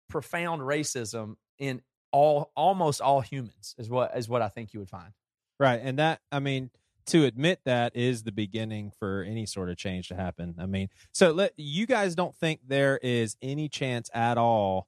[0.09, 3.75] profound racism in all almost all humans.
[3.77, 5.13] Is what is what I think you would find.
[5.59, 5.79] Right.
[5.81, 6.69] And that, I mean,
[7.09, 10.55] to admit that is the beginning for any sort of change to happen.
[10.59, 14.87] I mean, so let you guys don't think there is any chance at all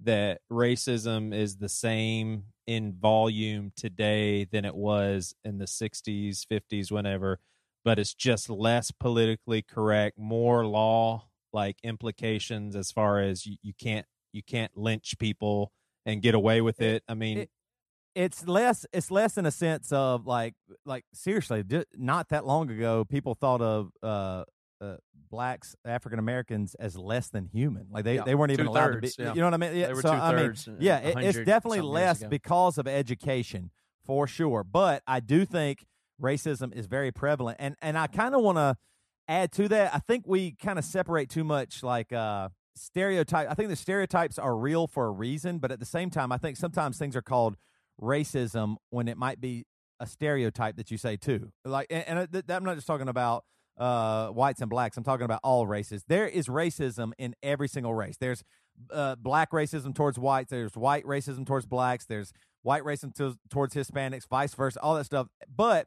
[0.00, 6.90] that racism is the same in volume today than it was in the 60s, 50s,
[6.90, 7.38] whenever,
[7.84, 13.72] but it's just less politically correct, more law like implications as far as you, you
[13.78, 15.72] can't you can't lynch people
[16.06, 17.02] and get away with it.
[17.08, 17.50] I mean, it-
[18.14, 21.64] it's less it's less in a sense of like like seriously
[21.96, 24.44] not that long ago people thought of uh,
[24.80, 24.96] uh
[25.30, 28.24] blacks african americans as less than human like they, Yeah.
[28.24, 29.32] they weren't even allowed to be yeah.
[29.32, 31.38] you know what i mean yeah, They were so i mean uh, yeah it, it's
[31.38, 33.70] definitely less because of education
[34.04, 35.86] for sure but i do think
[36.20, 38.76] racism is very prevalent and and i kind of want to
[39.28, 43.54] add to that i think we kind of separate too much like uh stereotype i
[43.54, 46.56] think the stereotypes are real for a reason but at the same time i think
[46.56, 47.56] sometimes things are called
[48.00, 49.64] racism when it might be
[49.98, 51.52] a stereotype that you say too.
[51.64, 53.44] Like, and, and uh, I'm not just talking about
[53.78, 54.96] uh, whites and blacks.
[54.96, 56.04] I'm talking about all races.
[56.08, 58.16] There is racism in every single race.
[58.18, 58.42] There's
[58.92, 60.50] uh, black racism towards whites.
[60.50, 62.06] There's white racism towards blacks.
[62.06, 62.32] There's
[62.62, 65.28] white racism to, towards Hispanics, vice versa, all that stuff.
[65.54, 65.86] But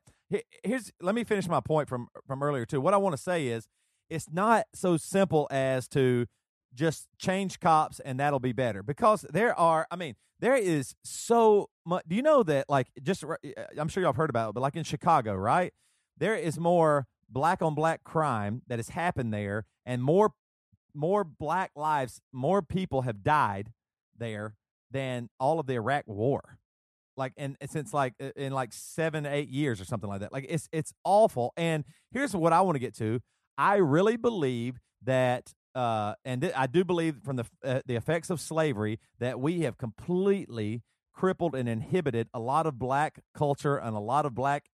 [0.64, 2.82] here's let me finish my point from from earlier too.
[2.82, 3.68] What I want to say is
[4.10, 6.28] it's not so simple as to
[6.74, 11.70] just change cops and that'll be better because there are i mean there is so
[11.86, 13.36] much do you know that like just uh,
[13.78, 15.74] i'm sure y'all have heard about it but like in chicago right
[16.18, 20.34] there is more black on black crime that has happened there and more
[20.94, 23.72] more black lives more people have died
[24.18, 24.56] there
[24.92, 26.60] than all of the iraq war.
[27.18, 30.32] Like and since like in like seven eight years or something like that.
[30.32, 33.20] Like it's it's awful and here's what i want to get to.
[33.58, 38.30] I really believe that uh, and th- I do believe from the uh, the effects
[38.30, 40.84] of slavery that we have completely
[41.14, 44.66] crippled and inhibited a lot of black culture and a lot of black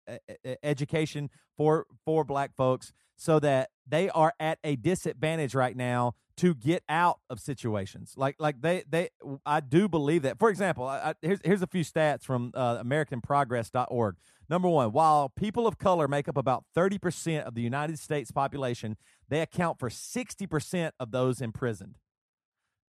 [0.62, 6.54] education for for black folks so that they are at a disadvantage right now to
[6.54, 8.14] get out of situations.
[8.16, 9.10] Like like they they
[9.44, 10.38] I do believe that.
[10.38, 14.16] For example I, I, here's here's a few stats from uh, americanprogress.org
[14.48, 18.96] number 1 while people of color make up about 30% of the United States population
[19.28, 21.98] they account for 60% of those imprisoned.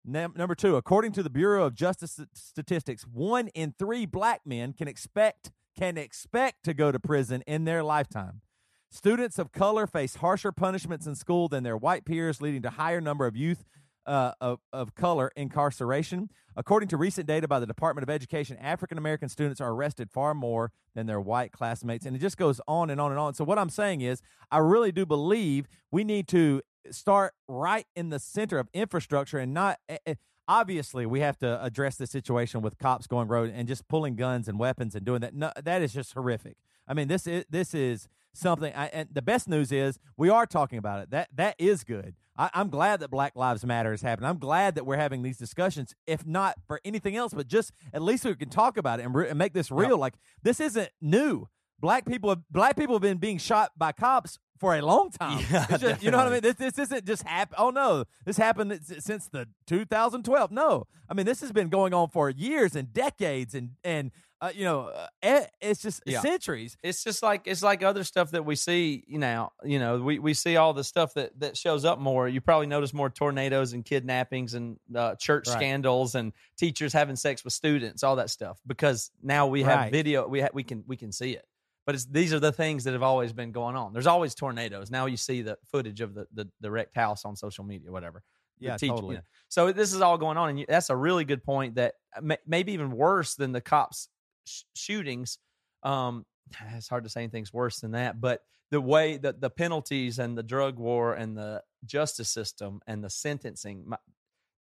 [0.06, 4.88] Number two, according to the Bureau of Justice Statistics, one in three black men can
[4.88, 8.41] expect can expect to go to prison in their lifetime.
[8.89, 12.99] Students of color face harsher punishments in school than their white peers, leading to higher
[12.99, 13.63] number of youth
[14.10, 16.30] uh, of, of color incarceration.
[16.56, 20.34] According to recent data by the Department of Education, African American students are arrested far
[20.34, 22.06] more than their white classmates.
[22.06, 23.36] And it just goes on and on and on.
[23.36, 28.10] So, what I'm saying is, I really do believe we need to start right in
[28.10, 29.78] the center of infrastructure and not.
[29.88, 30.15] eh, eh,
[30.48, 34.48] Obviously, we have to address the situation with cops going road and just pulling guns
[34.48, 35.36] and weapons and doing that.
[35.36, 36.58] No, that is just horrific.
[36.88, 38.74] I mean, this is this is something.
[38.76, 41.12] I, and the best news is we are talking about it.
[41.12, 42.15] That that is good.
[42.38, 44.30] I, I'm glad that Black Lives Matter is happening.
[44.30, 45.94] I'm glad that we're having these discussions.
[46.08, 49.13] If not for anything else, but just at least we can talk about it and,
[49.13, 49.98] re- and make this real.
[49.98, 50.13] Like
[50.44, 51.48] this isn't new.
[51.82, 55.46] Black people, have, black people have been being shot by cops for a long time.
[55.50, 56.42] Yeah, just- you know what I mean?
[56.42, 57.56] This, this isn't just happen.
[57.58, 60.52] Oh no, this happened since the 2012.
[60.52, 64.52] No, I mean this has been going on for years and decades, and and uh,
[64.56, 66.21] you know, uh, eh, it's just Yeah.
[66.21, 66.78] centuries.
[66.84, 70.17] it's just like it's like other stuff that we see you know you know we,
[70.19, 73.73] we see all the stuff that that shows up more you probably notice more tornadoes
[73.73, 75.58] and kidnappings and uh, church Right.
[75.58, 79.91] scandals and teachers having sex with students all that stuff because now we have Right.
[79.91, 81.45] video we ha- we can we can see it
[81.86, 84.89] but it's, these are the things that have always been going on there's always tornadoes
[84.89, 88.23] now you see the footage of the the, the wrecked house on social media whatever
[88.60, 89.15] Yeah, teach- you totally.
[89.15, 89.21] know.
[89.49, 92.21] so this is all going on and you, that's a really good point that uh,
[92.21, 94.08] may, maybe even worse than the cops
[94.45, 95.38] sh- shootings
[95.84, 96.25] um
[96.75, 100.38] it's hard to say anything's worse than that but the way that the penalties and
[100.38, 103.97] the drug war and the justice system and the sentencing my,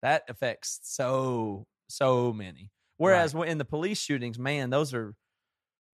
[0.02, 2.70] that affects so so many.
[2.96, 5.14] Whereas when in the police shootings man those are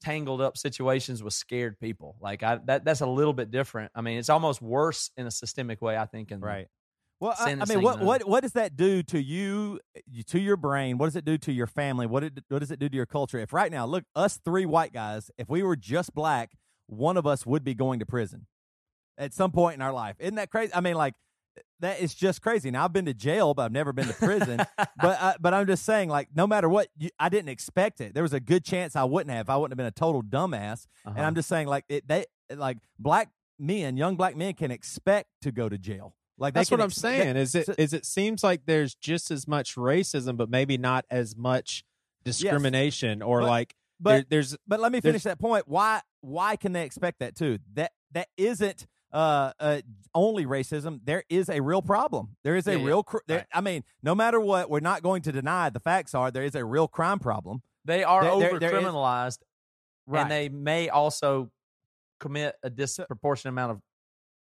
[0.02, 2.16] tangled up situations with scared people.
[2.20, 3.90] Like I, that that's a little bit different.
[3.94, 6.68] I mean it's almost worse in a systemic way i think in Right.
[7.20, 9.80] Well, I, I mean, what what what does that do to you,
[10.26, 10.98] to your brain?
[10.98, 12.06] What does it do to your family?
[12.06, 13.38] What it, what does it do to your culture?
[13.38, 16.50] If right now, look, us three white guys, if we were just black,
[16.86, 18.46] one of us would be going to prison
[19.16, 20.16] at some point in our life.
[20.18, 20.74] Isn't that crazy?
[20.74, 21.14] I mean, like
[21.80, 22.70] that is just crazy.
[22.70, 24.58] Now I've been to jail, but I've never been to prison.
[24.78, 28.14] but uh, but I'm just saying, like, no matter what, you, I didn't expect it.
[28.14, 29.48] There was a good chance I wouldn't have.
[29.48, 30.86] I wouldn't have been a total dumbass.
[31.04, 31.14] Uh-huh.
[31.16, 35.28] And I'm just saying, like, it, they like black men, young black men can expect
[35.42, 36.14] to go to jail.
[36.38, 37.34] Like That's what I'm ex- saying.
[37.34, 40.76] they- Is it so- is it seems like there's just as much racism, but maybe
[40.78, 41.84] not as much
[42.24, 45.68] discrimination or But- like but there, there's But let me finish that point.
[45.68, 47.58] Why why can they expect that too?
[47.74, 49.80] That that isn't uh, uh
[50.12, 50.98] only racism.
[51.04, 52.36] There is a real problem.
[52.42, 53.02] There is a Yeah, real.
[53.04, 53.46] Cr- there, Right.
[53.52, 56.56] I mean, no matter what, we're not going to deny the facts are there is
[56.56, 57.62] a real crime problem.
[57.84, 59.38] they are over criminalized
[60.10, 61.50] and they may also
[62.18, 63.80] commit a disproportionate amount of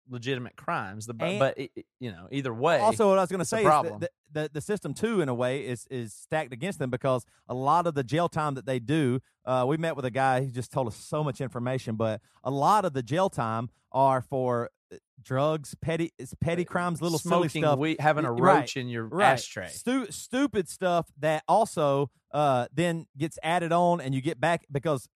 [0.09, 1.05] legitimate crimes.
[1.05, 3.59] The, And- but it, you know, either way, also, what I was going to say
[3.63, 3.65] is
[3.99, 7.53] the, the the system too, in a way, is is stacked against them because a
[7.53, 9.19] lot of the jail time that they do.
[9.45, 12.51] Uh, we met with a guy who just told us so much information, but a
[12.51, 17.49] lot of the jail time are for uh, drugs, petty it's petty crimes, little smoking
[17.49, 17.79] silly stuff.
[17.79, 19.33] weed, having a Y- right, roach in your right.
[19.33, 19.69] ashtray.
[19.69, 25.07] Stu- stupid stuff that also uh, then gets added on, and you get back because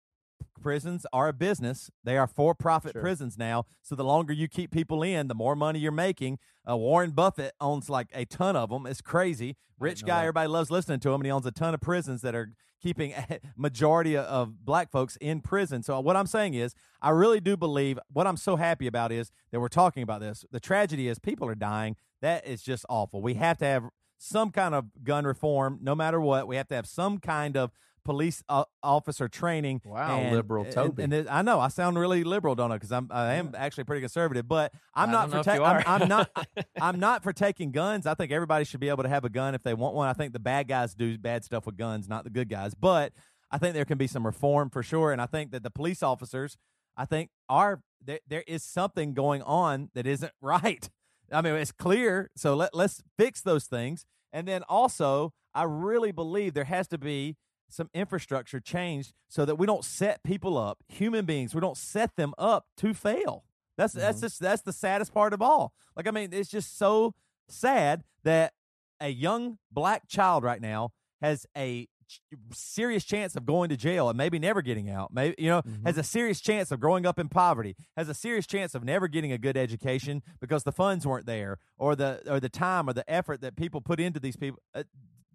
[0.63, 1.91] prisons are a business.
[2.05, 3.03] They are for-profit Sure.
[3.03, 3.65] prisons now.
[3.83, 6.39] So the longer you keep people in, the more money you're making.
[6.69, 8.87] Uh, Warren Buffett owns like a ton of them.
[8.87, 9.57] It's crazy.
[9.79, 10.21] Rich guy, that.
[10.23, 13.13] everybody loves listening to him, and he owns a ton of prisons that are keeping
[13.13, 15.83] a majority of black folks in prison.
[15.83, 19.31] So what I'm saying is, I really do believe what I'm so happy about is
[19.51, 20.45] that we're talking about this.
[20.53, 21.97] The tragedy is people are dying.
[22.21, 23.21] That is just awful.
[23.23, 23.85] We have to have
[24.19, 26.47] some kind of gun reform, no matter what.
[26.47, 27.73] We have to have some kind of
[28.05, 29.81] police uh, officer training.
[29.85, 31.03] Wow, and, liberal and- Toby.
[31.03, 32.77] And, it- I know I sound really liberal, don't I?
[32.77, 36.03] Because I'm I am actually pretty conservative, but I'm I not for ta- I'm.
[36.03, 36.31] I'm not
[36.81, 38.07] I'm not for taking guns.
[38.07, 40.09] I think everybody should be able to have a gun if they want one.
[40.09, 42.75] I think the bad guys do bad stuff with guns, not the good guys.
[42.75, 43.13] But
[43.51, 45.13] I think there can be some reform for sure.
[45.13, 46.57] And I think that the police officers,
[46.97, 50.89] I think, are there, there is something going on that isn't right.
[51.31, 52.31] I mean, it's clear.
[52.37, 54.05] So let, let's fix those things.
[54.33, 57.37] And then also, I really believe there has to be
[57.73, 62.17] some infrastructure changed so that we don't set people up, human beings, we don't set
[62.17, 63.45] them up to fail.
[63.79, 65.73] That's that's just that's the saddest part of all.
[65.97, 67.15] Like I mean, it's just so
[67.49, 68.53] sad that
[69.01, 72.21] a young black child right now has a ch-
[72.53, 75.13] serious chance of going to jail and maybe never getting out.
[75.13, 77.75] Maybe you know has a serious chance of growing up in poverty.
[77.97, 81.59] Has a serious chance of never getting a good education because the funds weren't there,
[81.79, 84.61] or the or the time or the effort that people put into these people.
[84.75, 84.85] Uh,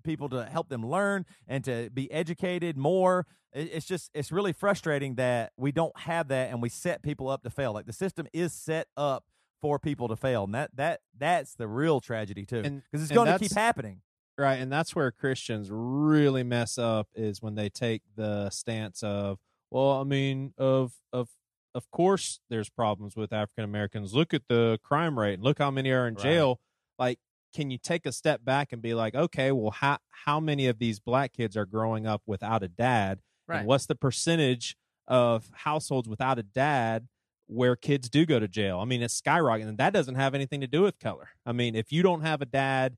[0.04, 5.16] people to help them learn and to be educated more it's just it's really frustrating
[5.16, 8.28] that we don't have that and we set people up to fail like the system
[8.34, 9.26] is set up
[9.62, 13.28] for people to fail and that that that's the real tragedy too because it's going
[13.28, 14.02] to keep happening
[14.40, 19.40] Right, and that's where Christians really mess up is when they take the stance of,
[19.72, 21.30] well, I mean, of of
[21.74, 24.14] of course there's problems with African Americans.
[24.14, 25.40] Look at the crime rate.
[25.40, 26.24] Look how many are in Right.
[26.24, 26.60] jail.
[27.00, 27.20] Like,
[27.54, 30.80] can you take a step back and be like, okay, well, how how many of
[30.80, 33.20] these black kids are growing up without a dad?
[33.48, 33.60] Right.
[33.60, 34.76] And what's the percentage
[35.08, 37.08] of households without a dad
[37.48, 38.80] where kids do go to jail?
[38.80, 41.30] I mean, it's skyrocketing, and that doesn't have anything to do with color.
[41.46, 42.98] I mean, if you don't have a dad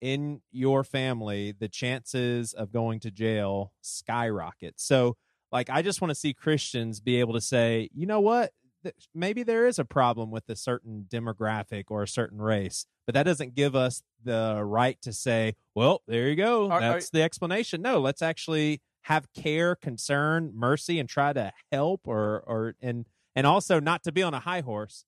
[0.00, 4.80] in your family, the chances of going to jail skyrocket.
[4.80, 5.16] So,
[5.52, 8.52] like, I just want to see Christians be able to say, you know what?
[8.82, 13.14] Th- Maybe there is a problem with a certain demographic or a certain race, but
[13.14, 16.66] that doesn't give us the right to say, well, there you go.
[16.70, 17.82] Are- are- That's the explanation.
[17.82, 23.46] No, let's actually have care, concern, mercy, and try to help or, or, and, and
[23.48, 25.04] also not to be on a high horse.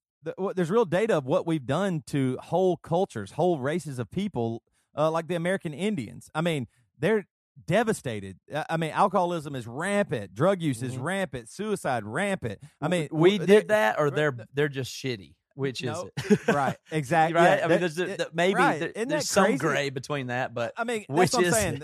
[0.54, 4.62] there's real data of what we've done to whole cultures, whole races of people,
[4.96, 6.28] uh, like the American Indians.
[6.34, 6.66] I mean,
[6.98, 7.26] they're
[7.66, 8.38] devastated.
[8.52, 11.02] Uh, I mean, alcoholism is rampant, drug use is Mhm.
[11.02, 12.60] rampant, suicide rampant.
[12.80, 15.34] I mean, we w- did that, or they're- they're they're just shitty.
[15.54, 16.48] Which No, is it?
[16.54, 17.34] right, exactly.
[17.40, 17.58] right?
[17.58, 18.92] yeah, I mean, there's a, it- maybe right.
[18.94, 19.58] there- there's some crazy?
[19.58, 21.82] gray between that, but I mean, which what I'm is saying.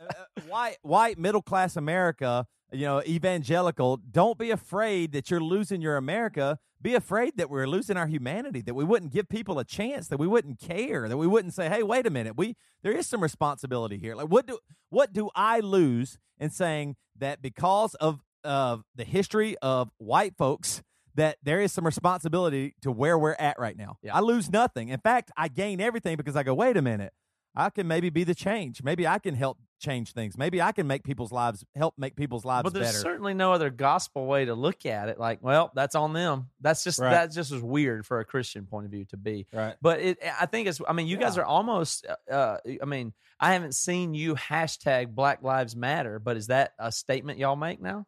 [0.00, 5.40] uh, uh, white white middle class America, you know, evangelical, don't be afraid that you're
[5.40, 6.58] losing your America.
[6.80, 10.18] Be afraid that we're losing our humanity, that we wouldn't give people a chance, that
[10.18, 12.36] we wouldn't care, that we wouldn't say, "Hey, wait a minute.
[12.36, 12.54] We
[12.84, 17.42] there is some responsibility here." Like what do what do I lose in saying that
[17.42, 20.82] because of of the history of white folks
[21.14, 23.96] that there is some responsibility to where we're at right now.
[24.02, 24.16] Yeah.
[24.16, 24.88] I lose nothing.
[24.88, 27.12] In fact, I gain everything because I go, "Wait a minute.
[27.56, 28.84] I can maybe be the change.
[28.84, 30.38] Maybe I can help change things.
[30.38, 32.98] Maybe I can make people's lives help make people's lives But there's better.
[32.98, 35.18] certainly no other gospel way to look at it.
[35.18, 36.50] Like, well, that's on them.
[36.60, 37.10] That's just Right.
[37.10, 39.46] that just is weird for a Christian point of view to be.
[39.52, 39.74] Right.
[39.82, 40.80] But it, I think it's.
[40.86, 42.06] I mean, you guys are almost.
[42.30, 46.92] Uh, I mean, I haven't seen you hashtag Black Lives Matter, but is that a
[46.92, 48.06] statement y'all make now?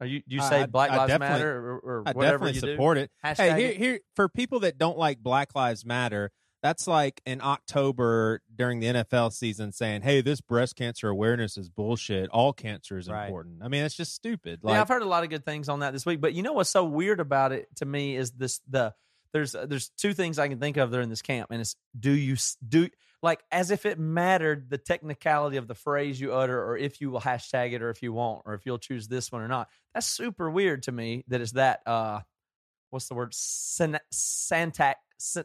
[0.00, 2.60] Are you you say I- Black I Lives Matter or, or I whatever definitely you
[2.62, 2.72] do?
[2.74, 3.10] support it.
[3.24, 6.30] Hashtag Hey, here, here for people that don't like Black Lives Matter,
[6.62, 11.68] that's like in October during the NFL season saying, "Hey, this breast cancer awareness is
[11.70, 12.28] bullshit.
[12.30, 13.24] All cancer is Right.
[13.26, 14.60] important." I mean, it's just stupid.
[14.62, 16.20] Like, yeah, I've heard a lot of good things on that this week.
[16.20, 18.94] But you know what's so weird about it to me is this: the
[19.32, 22.10] there's there's two things I can think of there in this camp, and it's do
[22.10, 22.36] you
[22.66, 22.88] do
[23.22, 27.10] like as if it mattered the technicality of the phrase you utter, or if you
[27.10, 29.68] will hashtag it, or if you won't, or if you'll choose this one or not.
[29.94, 31.24] That's super weird to me.
[31.28, 32.20] That it's that uh,
[32.90, 33.34] what's the word?
[33.34, 35.44] Syn- syntax syn-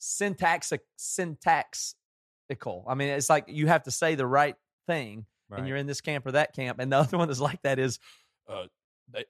[0.00, 2.84] syntaxic syntaxical.
[2.86, 5.60] I mean, it's like you have to say the right thing Right.
[5.60, 6.78] and you're in this camp or that camp.
[6.78, 7.98] And the other one that's like that is
[8.48, 8.66] uh,
[9.10, 9.24] they,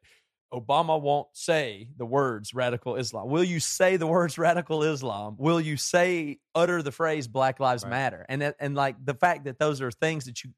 [0.53, 3.29] Obama won't say the words radical Islam.
[3.29, 5.37] Will you say the words radical Islam?
[5.39, 7.91] Will you say utter the phrase Black Lives Right.
[7.91, 8.25] Matter?
[8.29, 10.51] And that, and like the fact that those are things that you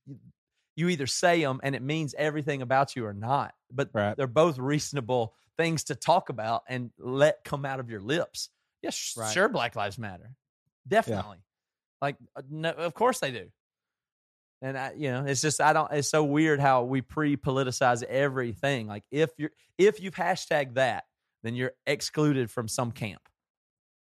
[0.77, 3.53] you either say them and it means everything about you or not.
[3.71, 4.17] But Right.
[4.17, 8.49] they're both reasonable things to talk about and let come out of your lips.
[8.83, 9.33] Yes, Right.
[9.35, 10.35] sure, Black Lives Matter,
[10.89, 11.39] definitely.
[12.01, 13.51] Like, uh, no, of course they do.
[14.63, 15.91] And I, you know, it's just I don't.
[15.93, 18.87] It's so weird how we pre-politicize everything.
[18.87, 21.05] Like if you're if you've hashtagged that,
[21.43, 23.23] then you're excluded from some camp.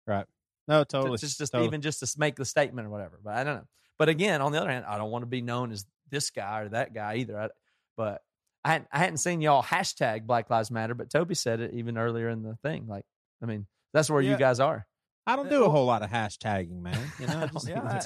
[0.06, 0.26] Right.
[0.66, 1.18] No, totally.
[1.18, 1.68] Just just totally.
[1.68, 3.20] even just to make the statement or whatever.
[3.22, 3.66] But I don't know.
[3.98, 6.60] But again, on the other hand, I don't want to be known as this guy
[6.60, 7.38] or that guy either.
[7.38, 7.48] I,
[7.96, 8.22] But
[8.64, 11.96] I hadn't, I hadn't seen y'all hashtag Black Lives Matter, but Toby said it even
[11.96, 12.86] earlier in the thing.
[12.88, 13.04] Like,
[13.42, 14.32] I mean, that's where Yeah.
[14.32, 14.86] you guys are.
[15.26, 15.70] I don't do a oh.
[15.70, 16.98] whole lot of hashtagging, man.
[17.18, 18.00] You know, oh, I just- Yeah, I,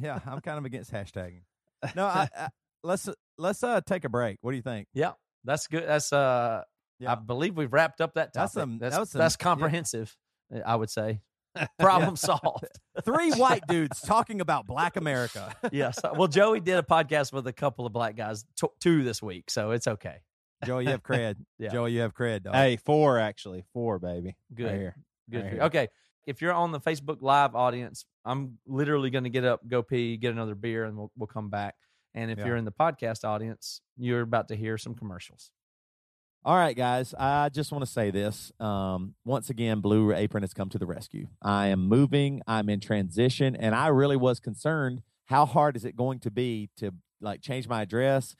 [0.00, 1.42] yeah, I'm kind of against hashtagging.
[1.94, 2.48] No, I, I,
[2.82, 3.08] let's
[3.38, 4.38] let's uh take a break.
[4.40, 4.88] What do you think?
[4.94, 5.12] Yeah,
[5.44, 5.84] that's good.
[5.86, 6.62] That's uh,
[7.00, 7.12] Yeah.
[7.12, 8.34] I believe we've wrapped up that topic.
[8.34, 9.44] That's some- that's that was some- that's yeah.
[9.44, 10.16] comprehensive.
[10.64, 11.20] I would say.
[11.78, 12.66] Problem solved.
[13.04, 15.54] Three white dudes talking about Black America.
[15.70, 15.98] yes.
[16.16, 19.50] Well, Joey did a podcast with a couple of black guys, t- two this week,
[19.50, 20.16] so it's okay.
[20.64, 21.36] Joey, you have cred.
[21.60, 21.68] Yeah.
[21.70, 22.42] Joey, you have cred.
[22.42, 22.54] Dog.
[22.54, 24.36] hey, four actually, four baby.
[24.52, 24.66] Good.
[24.66, 24.96] Right here.
[25.30, 25.42] Good.
[25.44, 25.62] Right here.
[25.62, 25.88] Okay.
[26.26, 30.16] If you're on the Facebook Live audience, I'm literally going to get up, go pee,
[30.16, 31.74] get another beer, and we'll, we'll come back.
[32.14, 32.46] And if Yeah.
[32.46, 35.50] you're in the podcast audience, you're about to hear some commercials.
[36.46, 37.14] All right, guys.
[37.18, 38.52] I just want to say this.
[38.60, 41.28] Um, once again, Blue Apron has come to the rescue.
[41.42, 42.42] I am moving.
[42.46, 45.02] I'm in transition, and I really was concerned.
[45.26, 48.34] How hard is it going to be to like change my address?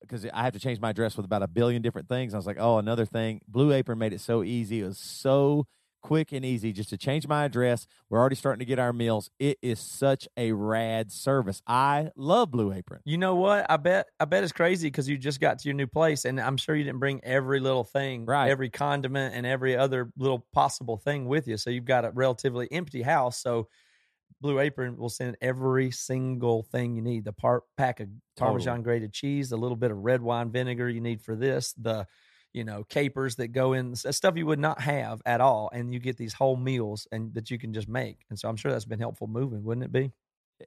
[0.00, 2.34] Because I have to change my address with about a billion different things.
[2.34, 3.40] I was like, oh, another thing.
[3.46, 4.80] Blue Apron made it so easy.
[4.80, 5.66] It was so
[6.04, 7.86] quick and easy just to change my address.
[8.10, 9.30] We're already starting to get our meals.
[9.38, 11.62] It is such a rad service.
[11.66, 13.00] I love Blue Apron.
[13.06, 13.64] You know what?
[13.70, 16.38] I bet I bet it's crazy because you just got to your new place, and
[16.38, 18.50] I'm sure you didn't bring every little thing, Right.
[18.50, 21.56] every condiment, and every other little possible thing with you.
[21.56, 23.40] So you've got a relatively empty house.
[23.40, 23.68] So
[24.42, 29.14] Blue Apron will send every single thing you need: the part pack of Parmesan grated
[29.14, 32.06] cheese, a little bit of red wine vinegar you need for this, the
[32.54, 36.00] you know capers that go in stuff you would not have at all, and you
[36.00, 38.24] get these whole meals and that you can just make.
[38.30, 40.12] And so I'm sure that's been helpful moving, wouldn't it be?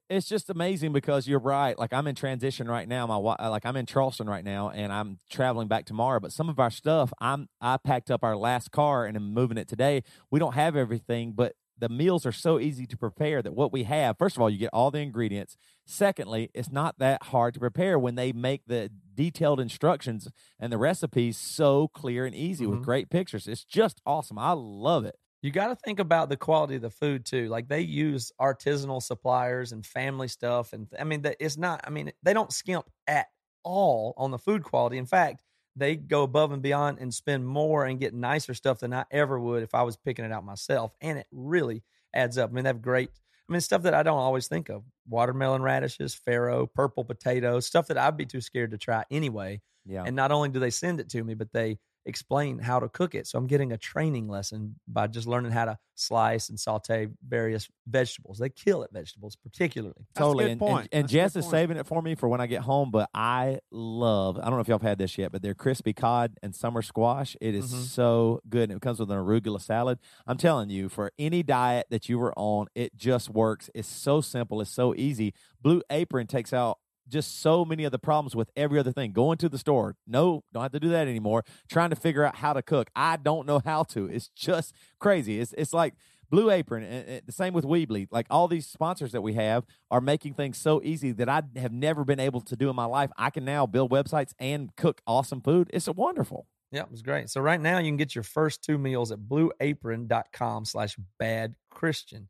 [0.10, 1.78] it's just amazing because you're right.
[1.78, 3.08] Like I'm in transition right now.
[3.08, 6.20] My like I'm in Charleston right now, and I'm traveling back tomorrow.
[6.20, 9.58] But some of our stuff, I'm I packed up our last car and I'm moving
[9.58, 10.04] it today.
[10.32, 13.84] We don't have everything, but the meals are so easy to prepare that what we
[13.84, 14.18] have.
[14.18, 15.58] First of all, you get all the ingredients.
[15.86, 20.28] Secondly, it's not that hard to prepare when they make the detailed instructions
[20.60, 22.84] and the recipes so clear and easy with Mhm.
[22.84, 23.48] great pictures.
[23.48, 24.38] It's just awesome.
[24.40, 25.16] I love it.
[25.42, 27.48] You got to think about the quality of the food too.
[27.48, 31.82] Like they use artisanal suppliers and family stuff, and I mean, it's not.
[31.84, 33.28] I mean, they don't skimp at
[33.64, 34.98] all on the food quality.
[34.98, 35.44] In fact,
[35.78, 39.40] they go above and beyond and spend more and get nicer stuff than I ever
[39.40, 40.94] would if I was picking it out myself.
[41.02, 42.50] And it really adds up.
[42.50, 43.10] I mean, they have great.
[43.48, 47.88] I mean, stuff that I don't always think of: watermelon radishes, farro, purple potatoes, stuff
[47.88, 49.62] that I'd be too scared to try anyway.
[49.86, 50.04] Yeah.
[50.06, 53.14] And not only do they send it to me, but they explain how to cook
[53.14, 53.28] it.
[53.28, 57.68] So I'm getting a training lesson by just learning how to slice and saute various
[57.88, 58.38] vegetables.
[58.40, 59.94] They kill at vegetables, particularly.
[60.14, 60.46] That's a totally.
[60.46, 60.72] good and, point.
[60.72, 61.52] and, and That's good Jess is point.
[61.52, 62.92] saving it for me for when I get home.
[62.92, 64.38] But I love.
[64.38, 66.82] I don't know if y'all have had this yet, but they're crispy cod and summer
[66.82, 67.36] squash.
[67.42, 67.84] It is Mhm.
[67.88, 68.70] so good.
[68.72, 70.00] And it comes with an arugula salad.
[70.26, 73.70] I'm telling you, for any diet that you were on, it just works.
[73.76, 74.62] It's so simple.
[74.62, 75.34] It's so easy.
[75.62, 76.78] Blue Apron takes out
[77.08, 79.12] just so many of the problems with every other thing.
[79.12, 81.44] Going to the store, no, don't have to do that anymore.
[81.70, 84.06] Trying to figure out how to cook, I don't know how to.
[84.06, 85.40] It's just crazy.
[85.40, 85.94] It's it's like
[86.30, 88.08] Blue Apron, and, and the same with Weebly.
[88.12, 91.72] Like all these sponsors that we have are making things so easy that I have
[91.72, 93.12] never been able to do in my life.
[93.18, 95.70] I can now build websites and cook awesome food.
[95.74, 96.48] It's wonderful.
[96.72, 97.30] Yeah, it was great.
[97.30, 102.28] So right now you can get your first two meals at blueapron.com slash bad Christian.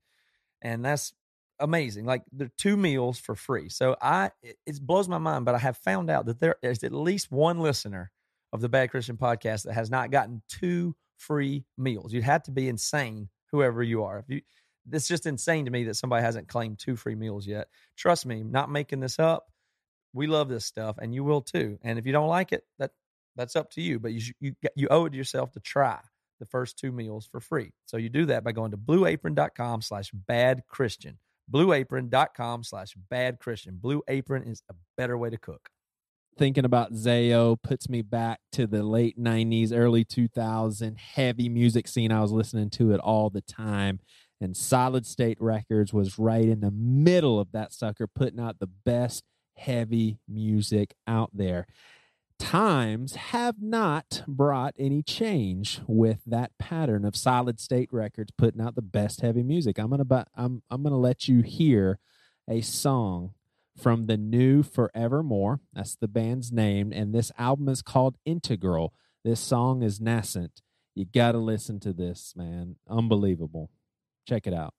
[0.62, 1.14] And that's
[1.60, 2.06] amazing.
[2.06, 3.70] Like they're two meals for free.
[3.70, 6.84] So I it, it blows my mind, but I have found out that there is
[6.84, 8.12] at least one listener
[8.54, 12.14] of the Bad Christian podcast that has not gotten two free meals.
[12.14, 14.20] You'd have to be insane, whoever you are.
[14.20, 14.42] If you
[14.92, 17.68] it's just insane to me that somebody hasn't claimed two free meals yet.
[17.98, 19.52] Trust me, not making this up.
[20.14, 21.78] We love this stuff, and you will too.
[21.84, 22.92] And if you don't like it, that
[23.36, 24.00] that's up to you.
[24.00, 26.00] But you you you owe it to yourself to try
[26.40, 27.72] the first two meals for free.
[27.86, 31.18] So you do that by going to blueapron.com slash bad Christian.
[31.52, 33.78] Blueapron.com slash bad Christian.
[33.82, 35.70] Blue Apron is a better way to cook.
[36.38, 42.12] thinking about Zao puts me back to the late 90s, early 2000 heavy music scene.
[42.12, 44.00] I was listening to it all the time.
[44.40, 48.70] And Solid State Records was right in the middle of that sucker, putting out the
[48.86, 49.24] best
[49.56, 51.66] heavy music out there.
[52.40, 58.76] Times have not brought any change with that pattern of Solid State Records putting out
[58.76, 59.78] the best heavy music.
[59.78, 62.00] I'm gonna, bu- I'm, I'm gonna let you hear
[62.50, 63.32] a song
[63.78, 65.62] from the new Forevermore.
[65.74, 66.92] That's the band's name.
[66.92, 68.94] And this album is called Integral.
[69.24, 70.62] This song is nascent.
[70.96, 72.78] You got to listen to this, man.
[72.90, 73.70] Unbelievable.
[74.28, 74.74] Check it out.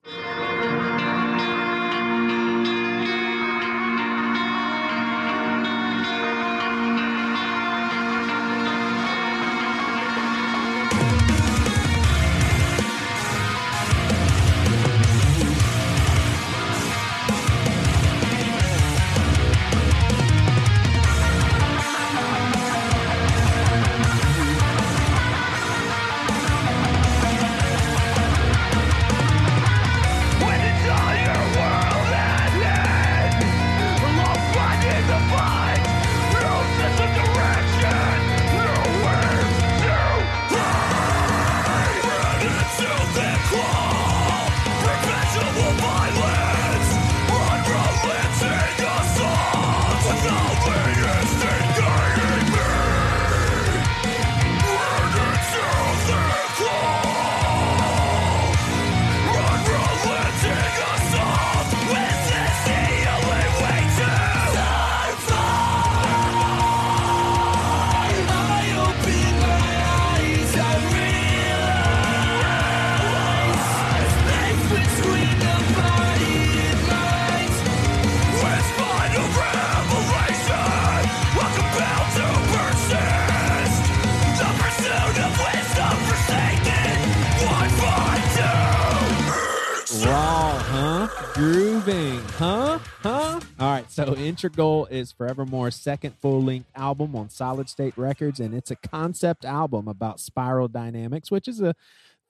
[91.38, 92.80] Driving, huh?
[93.00, 93.38] Huh?
[93.60, 98.52] All right, so Integral is Forevermore's second full length album on Solid State Records, and
[98.52, 101.76] it's a concept album about spiral dynamics, which is a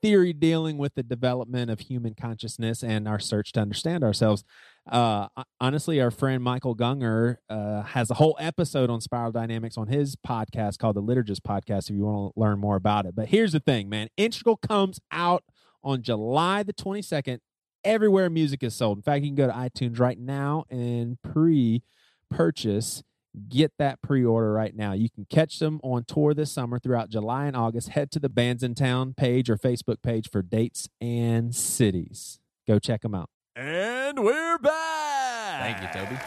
[0.02, 4.44] theory dealing with the development of human consciousness and our search to understand ourselves.
[4.86, 5.28] Uh,
[5.59, 10.16] honestly, our friend Michael Gungor uh, has a whole episode on spiral dynamics on his
[10.16, 13.16] podcast called the Liturgist Podcast if you want to learn more about it.
[13.16, 15.44] But here's the thing, man Integral comes out
[15.82, 17.38] on July the 22nd
[17.85, 18.99] everywhere music is sold.
[18.99, 21.83] In fact, you can go to iTunes right now and pre
[22.31, 23.03] purchase.
[23.49, 24.93] Get that pre order right now.
[24.93, 27.91] You can catch them on tour this summer throughout July and August.
[27.91, 32.41] Head to the Bands in Town page or Facebook page for dates and cities.
[32.66, 33.29] Go check them out.
[33.55, 35.79] And we're back.
[35.79, 36.18] Thank you, Toby.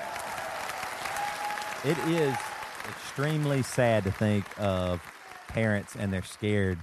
[1.83, 2.35] It is
[2.87, 5.01] extremely sad to think of
[5.47, 6.79] parents and they're scared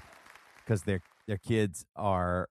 [0.64, 2.48] because their their kids are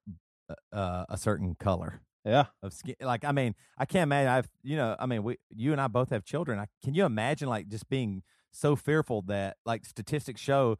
[0.71, 2.45] uh, a certain color Yeah.
[2.61, 2.95] of skin.
[3.01, 4.29] Like, I mean, I can't imagine.
[4.31, 6.59] I've, you know, I mean, we, you and I both have children.
[6.59, 8.21] I, can you imagine, like, just being
[8.51, 10.77] so fearful that, like, statistics show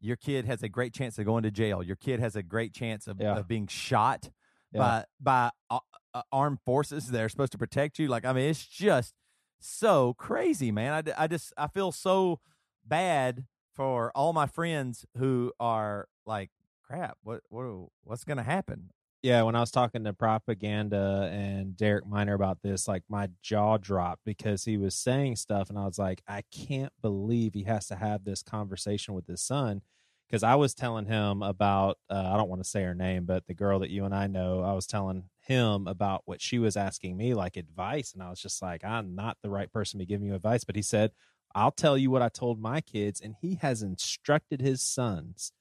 [0.00, 1.82] your kid has a great chance of going to jail.
[1.82, 3.36] Your kid has a great chance of, Yeah.
[3.36, 4.30] of being shot
[4.72, 4.78] Yeah.
[4.80, 5.78] by by uh,
[6.14, 8.08] uh, armed forces that are supposed to protect you.
[8.08, 9.14] Like, I mean, it's just
[9.60, 10.92] so crazy, man.
[11.16, 12.40] I, I just I feel so
[12.84, 16.50] bad for all my friends who are like,
[16.84, 17.18] crap.
[17.22, 18.90] What what what's gonna happen?
[19.22, 23.76] Yeah, when I was talking to propaganda and Derek Minor about this, like my jaw
[23.76, 27.88] dropped because he was saying stuff, and I was like, I can't believe he has
[27.88, 29.82] to have this conversation with his son.
[30.28, 33.46] Because I was telling him about, uh, I don't want to say her name, but
[33.46, 36.76] the girl that you and I know, I was telling him about what she was
[36.76, 38.12] asking me, like advice.
[38.12, 40.64] And I was just like, I'm not the right person to giving you advice.
[40.64, 41.12] But he said,
[41.54, 43.22] I'll tell you what I told my kids.
[43.22, 45.52] And he has instructed his sons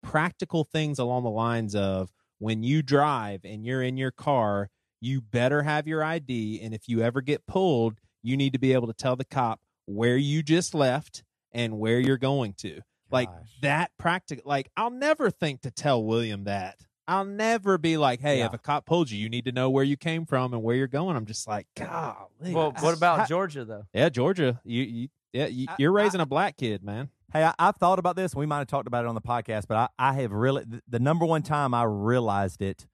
[0.00, 2.12] practical things along the lines of
[2.44, 4.68] when you drive and you're in your car,
[5.00, 6.60] you better have your ID.
[6.62, 9.60] And if you ever get pulled, you need to be able to tell the cop
[9.86, 12.82] where you just left and where you're going to.
[13.10, 13.30] Like
[13.62, 14.42] that practical.
[14.46, 16.76] Like I'll never think to tell William that.
[17.08, 18.46] I'll never be like, hey, Yeah.
[18.46, 20.76] if a cop pulled you, you need to know where you came from and where
[20.76, 21.16] you're going.
[21.16, 22.52] I'm just like, golly.
[22.52, 23.86] Well, what about How- Georgia though?
[23.94, 24.60] yeah, Georgia?
[24.64, 27.08] You, you yeah, you, I- you're raising a black kid, man.
[27.34, 28.34] Hey, I, I've thought about this.
[28.34, 30.80] We might have talked about it on the podcast, but I, I have really the,
[30.88, 32.86] the number one time I realized it,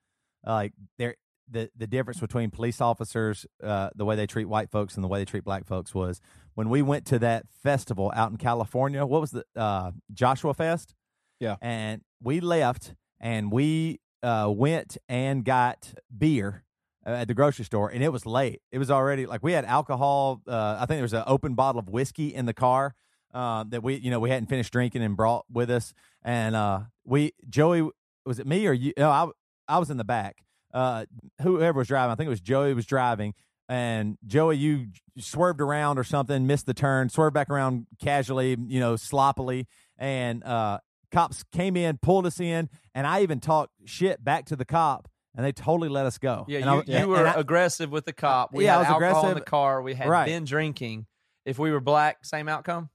[0.47, 1.17] uh, like there
[1.51, 5.09] the the difference between police officers, uh, the way they treat white folks and the
[5.09, 6.23] way they treat black folks was
[6.55, 9.05] when we went to that festival out in California.
[9.05, 10.95] What was the uh, Joshua Fest?
[11.39, 11.57] Yeah.
[11.63, 16.65] and we left and we uh, went and got beer
[17.07, 18.63] uh, at the grocery store, and it was late.
[18.73, 20.41] It was already like we had alcohol.
[20.47, 22.95] Uh, I think there was an open bottle of whiskey in the car
[23.35, 25.93] uh, that we, you know, we hadn't finished drinking and brought with us.
[26.23, 27.89] And uh, we, Joey,
[28.27, 28.93] was it me or you?
[28.99, 29.29] No, I,
[29.69, 30.43] I was in the back.
[30.73, 31.05] Uh,
[31.43, 33.35] whoever was driving, I think it was Joey was driving.
[33.69, 38.81] And Joey, you swerved around or something, missed the turn, swerved back around casually, you
[38.81, 39.69] know, sloppily.
[39.97, 40.79] And uh,
[41.13, 45.09] cops came in, pulled us in, and I even talked shit back to the cop,
[45.37, 46.45] and they totally let us go.
[46.49, 48.53] Yeah, And you, I- you were I- aggressive with the cop.
[48.53, 49.83] We Yeah, I had was alcohol in the car.
[49.83, 50.27] We had Right.
[50.27, 51.07] been drinking.
[51.45, 52.91] If we were black, same outcome.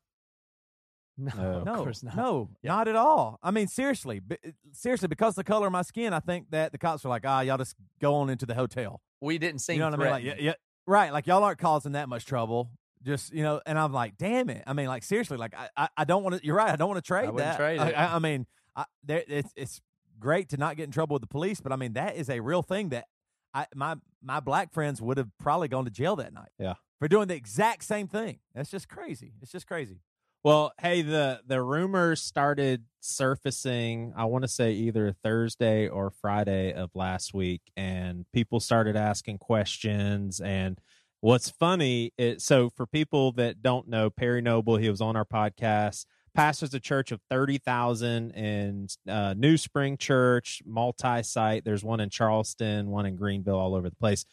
[1.17, 1.51] No, No.
[1.59, 2.15] of no, course not.
[2.17, 3.39] no, not at all.
[3.41, 4.35] I mean, seriously, b-
[4.73, 7.23] seriously, because of the color of my skin, I think that the cops were like,
[7.25, 9.01] ah, y'all just go on into the hotel.
[9.21, 10.11] we didn't seem you know what I mean?
[10.11, 10.53] Like, yeah, yeah,
[10.85, 11.13] right.
[11.13, 12.69] Like y'all aren't causing that much trouble.
[13.03, 14.63] Just you know, and I'm like, damn it.
[14.67, 16.45] I mean, like seriously, like I, I, I don't want to.
[16.45, 16.71] You're right.
[16.71, 17.57] I don't want to trade I that.
[17.57, 17.93] trade I, it.
[17.93, 18.45] I, I mean,
[18.75, 19.79] I, there, it's it's
[20.19, 22.39] great to not get in trouble with the police, but I mean, that is a
[22.41, 23.05] real thing that
[23.53, 26.49] I my my black friends would have probably gone to jail that night.
[26.59, 26.73] Yeah.
[26.99, 28.39] for doing the exact same thing.
[28.55, 29.33] That's just crazy.
[29.41, 29.99] It's just crazy.
[30.45, 34.13] Well, hey, the the rumors started surfacing.
[34.15, 39.39] I want to say either Thursday or Friday of last week, and people started asking
[39.39, 40.39] questions.
[40.39, 40.79] And
[41.19, 45.25] what's funny it, so for people that don't know, Perry Noble, he was on our
[45.25, 46.05] podcast.
[46.35, 51.65] Pastors a church of thirty thousand in uh, New Spring Church, multi-site.
[51.65, 54.25] There's one in Charleston, one in Greenville, all over the place.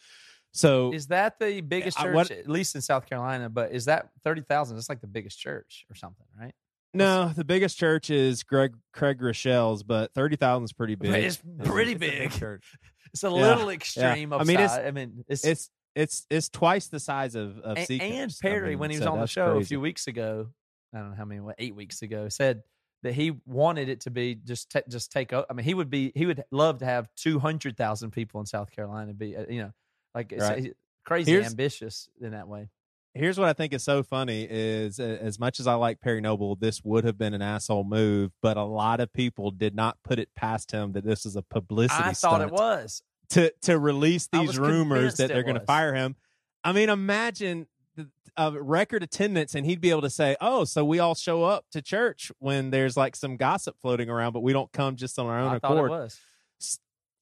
[0.53, 3.49] So Is that the biggest I- church, what- at least in South Carolina?
[3.49, 4.77] But is that thirty thousand?
[4.77, 6.53] It's like the biggest church or something, right?
[6.95, 11.11] no, the biggest church is Greg Craig Groeschel's, but thirty thousand is pretty big.
[11.23, 12.31] It's pretty It's a big.
[12.31, 12.75] church.
[13.13, 14.33] It's a Yeah, little extreme.
[14.33, 17.77] I Of mean, it's- I mean, it's, it's it's it's twice the size of of
[17.77, 19.79] and, and I Perry mean, when he was so on the that's show a few
[19.79, 20.47] weeks ago.
[20.95, 22.63] I don't know how many, what, eight weeks ago, said
[23.03, 25.31] that he wanted it to be just ta- just take.
[25.33, 28.47] I mean, he would be he would love to have two hundred thousand people in
[28.47, 29.71] South Carolina be uh, you know
[30.15, 30.65] like it's, Right.
[30.65, 30.69] Eh,
[31.05, 32.69] crazy Here's- ambitious in that way.
[33.15, 36.55] Here's what I think is so funny is as much as I like Perry Noble,
[36.55, 40.17] this would have been an asshole move, but a lot of people did not put
[40.17, 43.03] it past him that this is a publicity I thought it was.
[43.29, 46.15] to to release these rumors that they're going to fire him.
[46.63, 50.83] I mean, imagine the- a record attendance, and he'd be able to say, "Oh, so
[50.83, 54.53] we all show up to church when there's like some gossip floating around, but we
[54.53, 56.11] don't come just on our own I thought it accord."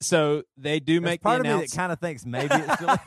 [0.02, 0.08] Was.
[0.08, 1.78] So they do There's make part the of me that announcement.
[1.78, 2.98] kind of thinks maybe it's still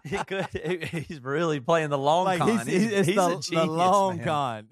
[0.04, 0.46] he could.
[0.52, 2.66] he- He's really playing the long like con.
[2.66, 4.24] he's, it's he's the, a the long man.
[4.26, 4.68] con.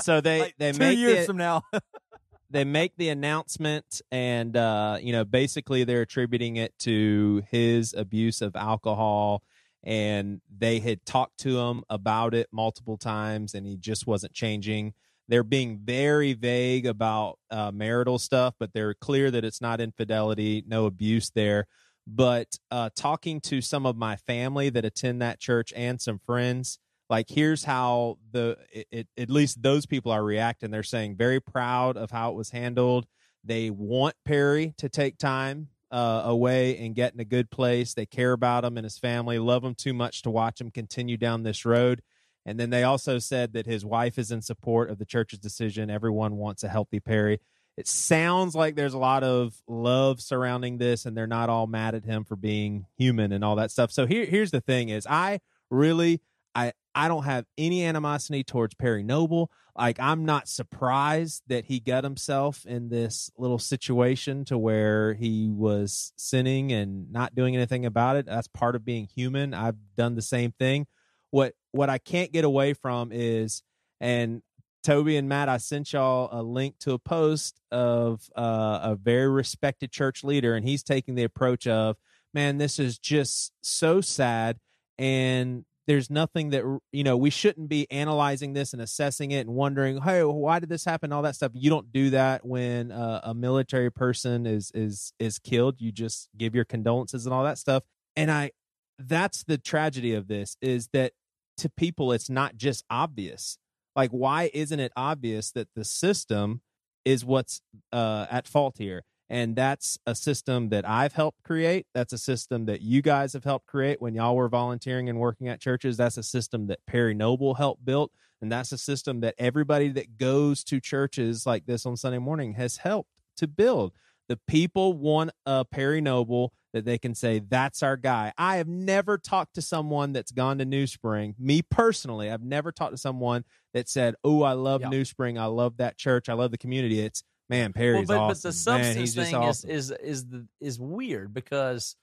[0.00, 1.62] so they Like, they two make years the, from now.
[2.50, 8.40] they make the announcement and uh you know basically they're attributing it to his abuse
[8.42, 9.42] of alcohol
[9.82, 14.94] and they had talked to him about it multiple times and he just wasn't changing
[15.28, 20.64] they're being very vague about uh, marital stuff but they're clear that it's not infidelity
[20.66, 21.66] no abuse there.
[22.06, 26.78] But uh talking to some of my family that attend that church and some friends
[27.10, 30.70] like here's how the it, it, at least those people are reacting.
[30.70, 33.06] They're saying very proud of how it was handled.
[33.44, 37.94] They want perry to take time uh, away and get in a good place.
[37.94, 39.38] They care about him and his family.
[39.38, 42.00] Love him too much to watch him continue down this road
[42.46, 45.90] and then they also said that his wife is in support of the church's decision
[45.90, 47.40] everyone wants a healthy perry
[47.76, 51.94] it sounds like there's a lot of love surrounding this and they're not all mad
[51.94, 55.06] at him for being human and all that stuff so here, here's the thing is
[55.08, 55.38] i
[55.70, 56.20] really
[56.54, 59.50] I I don't have any animosity towards Perry Noble.
[59.76, 65.50] Like I'm not surprised that he got himself in this little situation to where he
[65.50, 68.26] was sinning and not doing anything about it.
[68.26, 69.52] That's part of being human.
[69.52, 70.86] I've done the same thing.
[71.34, 73.64] What what I can't get away from is
[74.00, 74.40] and
[74.84, 79.28] Toby and Matt, I sent y'all a link to a post of uh, a very
[79.28, 81.96] respected church leader, and he's taking the approach of,
[82.32, 84.60] man, this is just so sad.
[84.96, 86.62] And there's nothing that
[86.92, 90.68] you know we shouldn't be analyzing this and assessing it and wondering hey why did
[90.68, 91.50] this happen all that stuff.
[91.52, 95.80] You don't do that when uh, a military person is is is killed.
[95.80, 97.82] You just give your condolences and all that stuff.
[98.14, 98.52] And i
[98.98, 101.12] that's the tragedy of this is that
[101.56, 103.58] to people it's not just obvious
[103.96, 106.60] like why isn't it obvious that the system
[107.04, 107.60] is what's
[107.92, 111.86] uh, at fault here and that's a system that I've helped create.
[111.94, 115.48] That's a system that you guys have helped create when y'all were volunteering and working
[115.48, 115.96] at churches.
[115.96, 118.10] That's a system that Perry Noble helped build.
[118.42, 122.54] And that's a system that everybody that goes to churches like this on Sunday morning
[122.54, 123.92] has helped to build.
[124.28, 128.32] The people want a Perry Noble that they can say, that's our guy.
[128.36, 131.34] I have never talked to someone that's gone to New Spring.
[131.38, 134.88] Me personally, I've never talked to someone that said, Oh, I love Yeah.
[134.90, 135.38] New Spring.
[135.38, 136.28] I love that church.
[136.28, 137.00] I love the community.
[137.00, 138.28] It's, man, Perry's well, but, awesome.
[138.28, 139.70] but the substance Man, thing awesome.
[139.70, 141.94] is is is the is weird because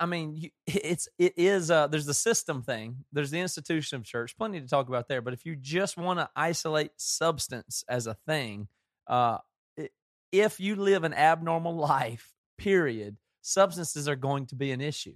[0.00, 4.04] I mean you, it's it is uh there's the system thing there's the institution of
[4.04, 8.06] church plenty to talk about there but if you just want to isolate substance as
[8.06, 8.68] a thing
[9.06, 9.38] uh
[10.32, 15.14] if you live an abnormal life period substances are going to be an issue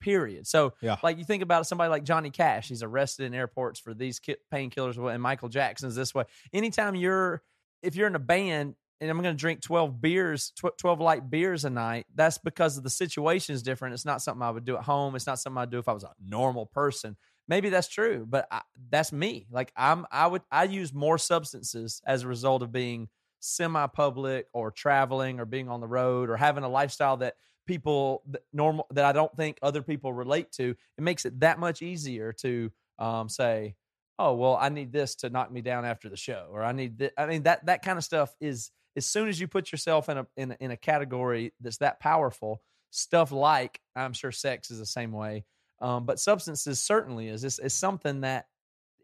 [0.00, 0.96] period so Yeah.
[1.02, 4.36] like you think about somebody like Johnny Cash he's arrested in airports for these ki-
[4.52, 7.42] painkillers and Michael Jackson's this way anytime you're
[7.82, 11.30] if you're in a band and I'm going to drink 12 beers, tw- 12 light
[11.30, 13.94] beers a night, that's because of the situation is different.
[13.94, 15.14] It's not something I would do at home.
[15.14, 17.16] It's not something I'd do if I was a normal person.
[17.46, 19.46] Maybe that's true, but I, that's me.
[19.52, 23.08] Like I'm, I would, I use more substances as a result of being
[23.38, 27.34] semi-public or traveling or being on the road or having a lifestyle that
[27.68, 30.74] people that normal that I don't think other people relate to.
[30.96, 33.76] It makes it that much easier to um, say,
[34.18, 36.98] oh well i need this to knock me down after the show or i need
[36.98, 37.12] this.
[37.16, 40.18] i mean that that kind of stuff is as soon as you put yourself in
[40.18, 42.60] a in a, in a category that's that powerful
[42.90, 45.44] stuff like i'm sure sex is the same way
[45.80, 48.46] um, but substances certainly is it's, it's something that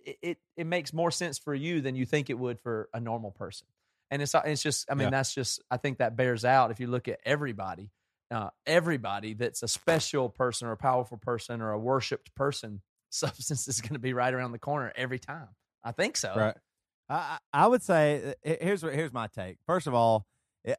[0.05, 2.99] it, it it makes more sense for you than you think it would for a
[2.99, 3.69] normal person
[4.11, 5.11] and it's it's just i mean Yeah.
[5.11, 7.91] that's just i think that bears out if you look at everybody
[8.31, 13.68] uh, everybody that's a special person or a powerful person or a worshipped person substance
[13.68, 15.49] is going to be right around the corner every time.
[15.85, 16.35] I think so.
[16.37, 16.57] right.
[17.09, 19.59] I, I would say uh, here's here's my take.
[19.66, 20.27] First of all,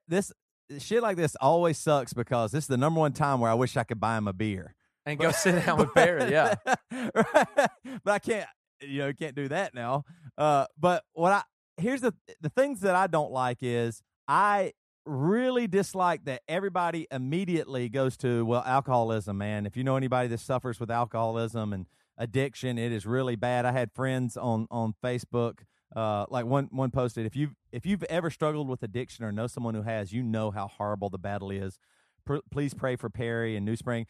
[0.07, 0.31] this
[0.79, 3.77] shit like this always sucks because this is the number one time where I wish
[3.77, 4.75] I could buy him a beer.
[5.05, 6.31] And go sit down with Barry.
[6.31, 6.55] Yeah.
[6.91, 7.69] right.
[8.03, 8.47] But I can't.
[8.81, 10.03] You know, can't do that now.
[10.37, 11.43] Uh, but what I
[11.77, 14.73] here's the the things that I don't like is I
[15.05, 19.37] really dislike that everybody immediately goes to well alcoholism.
[19.37, 21.85] Man, if you know anybody that suffers with alcoholism and
[22.17, 23.65] addiction, it is really bad.
[23.65, 25.59] I had friends on on Facebook.
[25.95, 29.47] Uh, like one one posted, if you if you've ever struggled with addiction or know
[29.47, 31.79] someone who has, you know how horrible the battle is.
[32.25, 34.05] Pr- please pray for Perry and New Spring.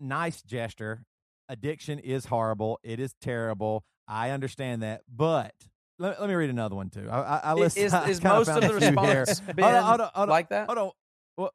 [0.00, 1.04] Nice gesture.
[1.48, 2.80] Addiction is horrible.
[2.82, 3.84] It is terrible.
[4.08, 5.54] I understand that, but
[5.98, 7.08] let, let me read another one too.
[7.10, 7.82] I, I, I Is, listen.
[7.84, 9.20] is, is most of the a few here.
[9.20, 10.66] response been Hold on, hold on, like that?
[10.66, 10.90] Hold on.
[11.36, 11.54] Well,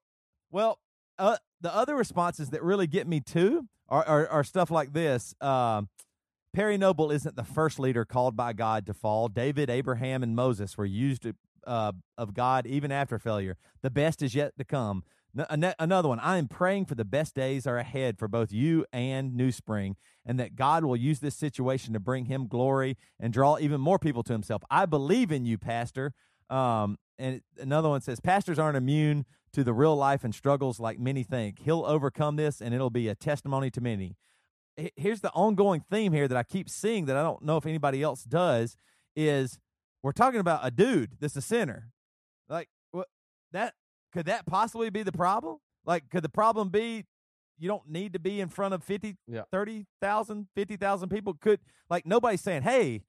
[0.51, 0.79] well,
[1.19, 5.33] uh, the other responses that really get me too are are, are stuff like this.
[5.41, 5.89] Um,
[6.53, 9.27] Perry Noble isn't the first leader called by God to fall.
[9.27, 11.27] David, Abraham, and Moses were used
[11.65, 13.57] uh, of God even after failure.
[13.83, 15.03] The best is yet to come.
[15.36, 16.19] Another one.
[16.19, 19.95] I am praying for the best days are ahead for both you and New Spring,
[20.25, 23.99] and that God will use this situation to bring Him glory and draw even more
[23.99, 24.63] people to Himself.
[24.69, 26.13] I believe in you, Pastor.
[26.49, 30.99] Um, and another one says, Pastors aren't immune to the real life and struggles like
[30.99, 31.59] many think.
[31.59, 34.15] He'll overcome this, and it'll be a testimony to many.
[34.95, 38.03] Here's the ongoing theme here that I keep seeing that I don't know if anybody
[38.03, 38.78] else does
[39.15, 39.59] is
[40.03, 41.89] we're talking about a dude that's a sinner.
[42.47, 42.69] Like
[43.51, 43.73] that
[44.14, 45.58] could that possibly be the problem?
[45.86, 47.05] Like could the problem be
[47.58, 49.43] you don't need to be in front of 50 yeah.
[49.51, 53.03] 30,000 50,000 people could like nobody's saying, "Hey,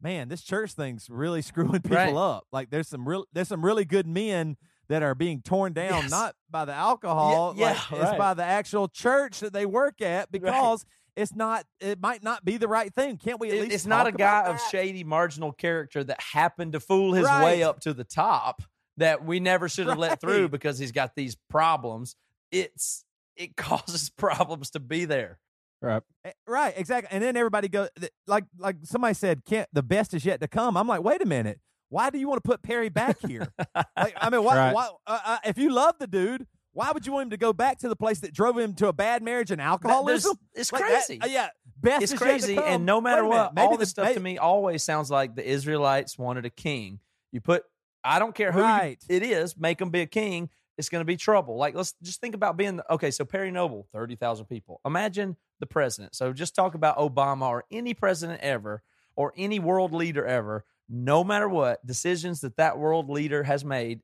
[0.00, 2.14] man, this church thing's really screwing people right.
[2.14, 4.56] up." Like there's some real there's some really good men
[4.88, 6.10] that are being torn down yes.
[6.10, 10.02] not by the alcohol, yeah, like, yeah it's by the actual church that they work
[10.02, 13.60] at because right it's not it might not be the right thing can't we at
[13.60, 17.44] least it's not a guy of shady marginal character that happened to fool his right.
[17.44, 18.62] way up to the top
[18.96, 20.10] that we never should have right.
[20.10, 22.16] let through because he's got these problems
[22.50, 23.04] it's
[23.36, 25.38] it causes problems to be there
[25.80, 26.02] right
[26.46, 27.88] right exactly and then everybody goes
[28.26, 31.26] like like somebody said can't the best is yet to come i'm like wait a
[31.26, 33.52] minute why do you want to put perry back here
[33.96, 34.74] like i mean why, right.
[34.74, 37.52] why uh, uh, if you love the dude why would you want him to go
[37.52, 40.36] back to the place that drove him to a bad marriage and alcoholism?
[40.54, 41.18] it's like crazy.
[41.18, 41.48] That, uh, yeah,
[41.80, 42.58] best it's crazy.
[42.58, 46.18] And no matter what, all this stuff maybe, to me always sounds like the Israelites
[46.18, 46.98] wanted a king.
[47.30, 47.62] You put,
[48.04, 48.98] I don't care who right.
[49.08, 50.50] you, it is, make them be a king.
[50.76, 51.56] It's going to be trouble.
[51.56, 54.80] Like, let's just think about being, okay, so Perry Noble, 30,000 people.
[54.84, 56.14] Imagine the president.
[56.14, 58.82] So just talk about Obama or any president ever
[59.16, 60.64] or any world leader ever.
[60.88, 64.00] No matter what, decisions that that world leader has made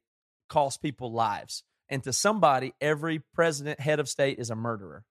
[0.48, 1.64] cost people lives.
[1.88, 5.04] And to somebody, every president, head of state is a murderer.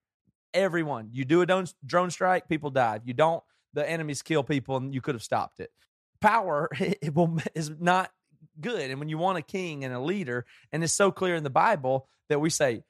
[0.53, 1.09] Everyone.
[1.11, 3.01] You do a drone strike, people die.
[3.03, 5.71] You don't, the enemies kill people, and you could have stopped it.
[6.21, 8.11] Power it will, is not
[8.61, 8.91] good.
[8.91, 11.49] And when you want a king and a leader, and it's so clear in the
[11.49, 12.83] Bible that we say,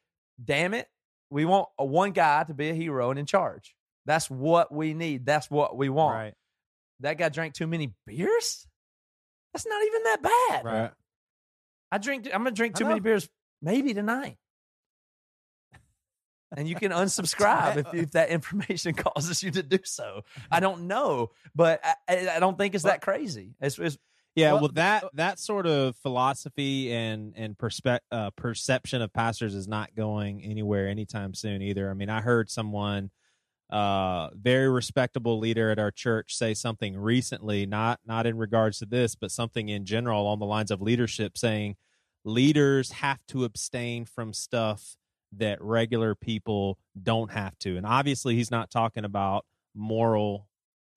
[0.43, 0.87] damn it,
[1.29, 3.75] we want a one guy to be a hero and in charge.
[4.05, 5.25] That's what we need.
[5.25, 6.15] That's what we want.
[6.15, 6.33] Right.
[7.01, 8.67] That guy drank too many beers?
[9.53, 10.65] That's not even that bad.
[10.65, 10.91] Right.
[11.91, 13.27] I drink I'm gonna drink too many beers
[13.61, 14.37] maybe tonight.
[16.55, 20.23] And you can unsubscribe if, if that information causes you to do so.
[20.51, 23.55] I don't know, but I, I don't think it's that crazy.
[23.61, 23.97] It's, it's
[24.35, 29.67] yeah, well, that that sort of philosophy and and perspe- uh, perception of pastors is
[29.67, 31.89] not going anywhere anytime soon either.
[31.89, 33.11] I mean, I heard someone,
[33.69, 38.85] uh, very respectable leader at our church, say something recently, not not in regards to
[38.85, 41.75] this, but something in general on the lines of leadership, saying
[42.23, 44.95] leaders have to abstain from stuff
[45.31, 47.77] that regular people don't have to.
[47.77, 50.47] And obviously, he's not talking about moral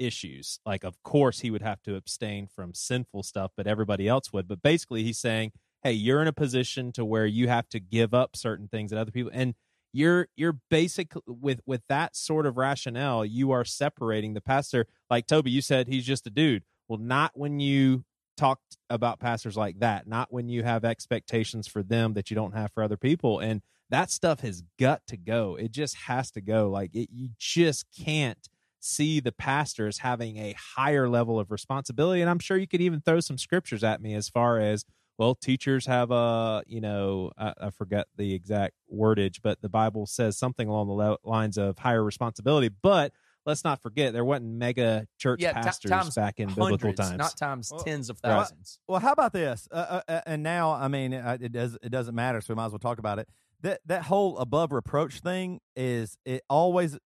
[0.05, 0.61] issues.
[0.66, 4.48] Like, of course, he would have to abstain from sinful stuff, but everybody else would.
[4.48, 8.14] But basically, he's saying, hey, you're in a position to where you have to give
[8.14, 9.55] up certain things that other people and
[9.92, 14.86] you're you're basic with with that sort of rationale you are separating the pastor.
[15.11, 16.64] Like toby you said he's just a dude.
[16.88, 18.05] Well not when you
[18.36, 20.07] talk about pastors like that.
[20.07, 23.38] Not when you have expectations for them that you don't have for other people.
[23.38, 25.57] And that stuff has got to go.
[25.57, 26.70] It just has to go.
[26.70, 28.48] Like it, you just can't
[28.85, 32.80] see the pastor as having a higher level of responsibility and i'm sure you could
[32.80, 34.85] even throw some scriptures at me as far as
[35.18, 40.07] well teachers have a you know I, I, forget the exact wordage but the bible
[40.07, 43.12] says something along the lines of higher responsibility but
[43.47, 47.18] let's not forget there wasn't mega church yeah, pastors t- back in hundreds, biblical times
[47.18, 47.70] not times.
[47.70, 48.78] well, tens of thousands.
[48.87, 49.68] Well how about this?
[49.70, 52.72] Uh, uh, and now i mean it does it doesn't matter so we might as
[52.72, 53.28] well talk about it.
[53.62, 56.99] That that whole above reproach thing is it always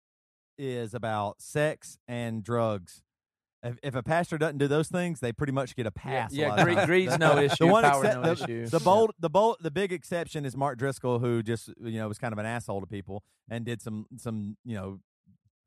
[0.59, 3.03] is about sex and drugs
[3.67, 6.33] if, if, a pastor doesn't do those things, they pretty much get a pass.
[6.33, 7.57] Yeah, yeah greed, greed's no issue.
[7.61, 8.67] The one power except, no the, issue.
[8.67, 12.19] The bold, the bold, the big exception is Mark Driscoll, who just you know was
[12.19, 15.01] kind of an asshole to people and did some some you know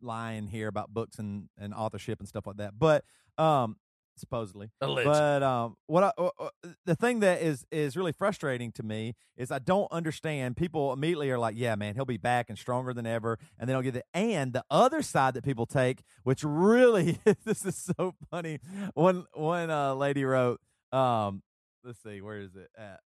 [0.02, 2.78] lying here about books and and authorship and stuff like that.
[2.78, 3.04] But
[3.38, 3.78] um,
[4.20, 4.70] supposedly.
[5.06, 6.50] But um, what I, uh, uh,
[6.86, 10.58] the thing that is is really frustrating to me is I don't understand.
[10.58, 13.76] People immediately are like, "Yeah, man, he'll be back and stronger than ever," and then
[13.76, 18.16] I'll get the and the other side that people take, which really this is so
[18.30, 18.60] funny.
[18.94, 20.60] One one uh, lady wrote,
[20.92, 21.42] um,
[21.84, 23.00] "Let's see, where is it at?"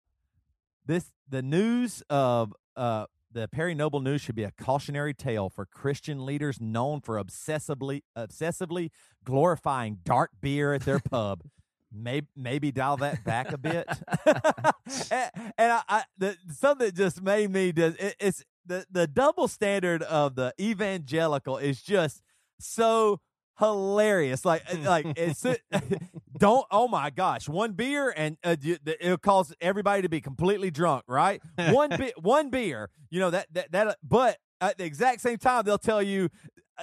[0.85, 5.65] This the news of uh the Perry Noble news should be a cautionary tale for
[5.65, 8.91] Christian leaders known for obsessively obsessively
[9.23, 11.43] glorifying dark beer at their pub.
[11.95, 13.87] Maybe maybe dial that back a bit.
[14.25, 19.05] and, and I, I the, something that just made me just it, it's the the
[19.05, 22.23] double standard of the evangelical is just
[22.59, 23.19] so
[23.59, 24.45] hilarious.
[24.45, 25.45] Like uh, like it's
[26.37, 31.03] don't oh my gosh, one beer and uh, it'll cause everybody to be completely drunk,
[31.07, 31.41] right?
[31.57, 33.97] One bi- one beer, you know that that that.
[34.03, 36.29] But at the exact same time, they'll tell you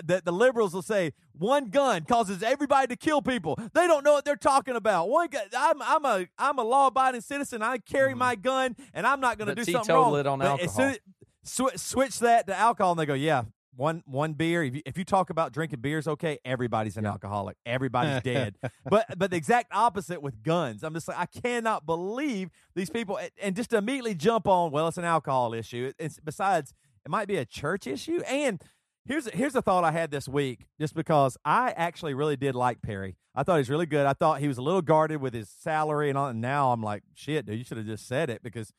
[0.05, 3.59] that the liberals will say one gun causes everybody to kill people.
[3.75, 5.09] They don't know what they're talking about.
[5.09, 7.62] One gun, I'm I'm a I'm a law abiding citizen.
[7.62, 10.18] I carry my gun, and I'm not going to do something wrong.
[10.21, 10.91] it on But as alcohol.
[10.91, 10.99] as-
[11.45, 13.43] swi- switch that to alcohol, and they go, yeah.
[13.77, 14.62] One one beer.
[14.64, 17.57] If you, if you talk about drinking beers, okay, everybody's an alcoholic.
[17.64, 18.57] Everybody's dead.
[18.85, 20.83] But but the exact opposite with guns.
[20.83, 24.71] I'm just like I cannot believe these people, and- and just immediately jump on.
[24.73, 25.93] Well, it's an alcohol issue.
[25.99, 28.21] It's besides, it might be a church issue.
[28.27, 28.61] And
[29.07, 32.83] here's here's a thought I had this week, just because I actually really did like
[32.83, 33.16] Perry.
[33.37, 34.05] I thought he's really good.
[34.05, 36.27] I thought he was a little guarded with his salary and all.
[36.27, 38.73] And now I'm like, shit, dude, you should have just said it because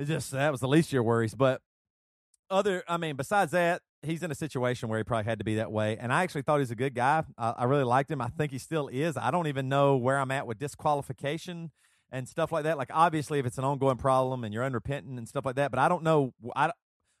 [0.00, 1.34] it just that was the least of your worries.
[1.34, 1.62] But
[2.50, 5.56] other, I mean, besides that, he's in a situation where he probably had to be
[5.56, 5.96] that way.
[5.98, 7.22] And I actually thought he's a good guy.
[7.38, 8.20] I, I really liked him.
[8.20, 9.16] I think he still is.
[9.16, 11.70] I don't even know where I'm at with disqualification
[12.10, 12.76] and stuff like that.
[12.78, 15.78] Like, obviously, if it's an ongoing problem and you're unrepentant and stuff like that, but
[15.78, 16.32] I don't know.
[16.56, 16.72] I,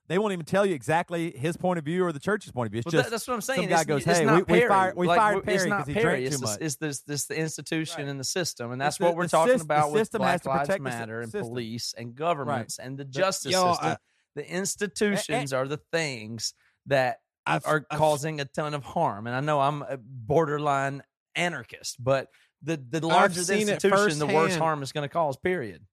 [0.08, 2.72] they won't even tell you exactly his point of view or the church's point of
[2.72, 2.80] view.
[2.80, 3.60] It's Well, just that's what I'm saying.
[3.60, 5.86] Some guy it's, goes, "Hey, we, we fired, we Like, fired it's Perry not because
[5.86, 6.04] he Perry.
[6.04, 8.08] drank it's too the, much." It's this, this the institution Right.
[8.10, 10.18] and the system, and that's the- what we're the talking sys- the about with system
[10.22, 11.48] Black Lives the Matter and system.
[11.48, 13.96] police and governments and the justice Yo, system.
[14.36, 16.54] The institutions are the things
[16.86, 19.26] that I've, are I've- causing a ton of harm.
[19.26, 21.02] And I know I'm a borderline
[21.34, 22.28] anarchist, but
[22.62, 25.36] the the larger the institution, the worse harm is going to cause.
[25.36, 25.86] Period.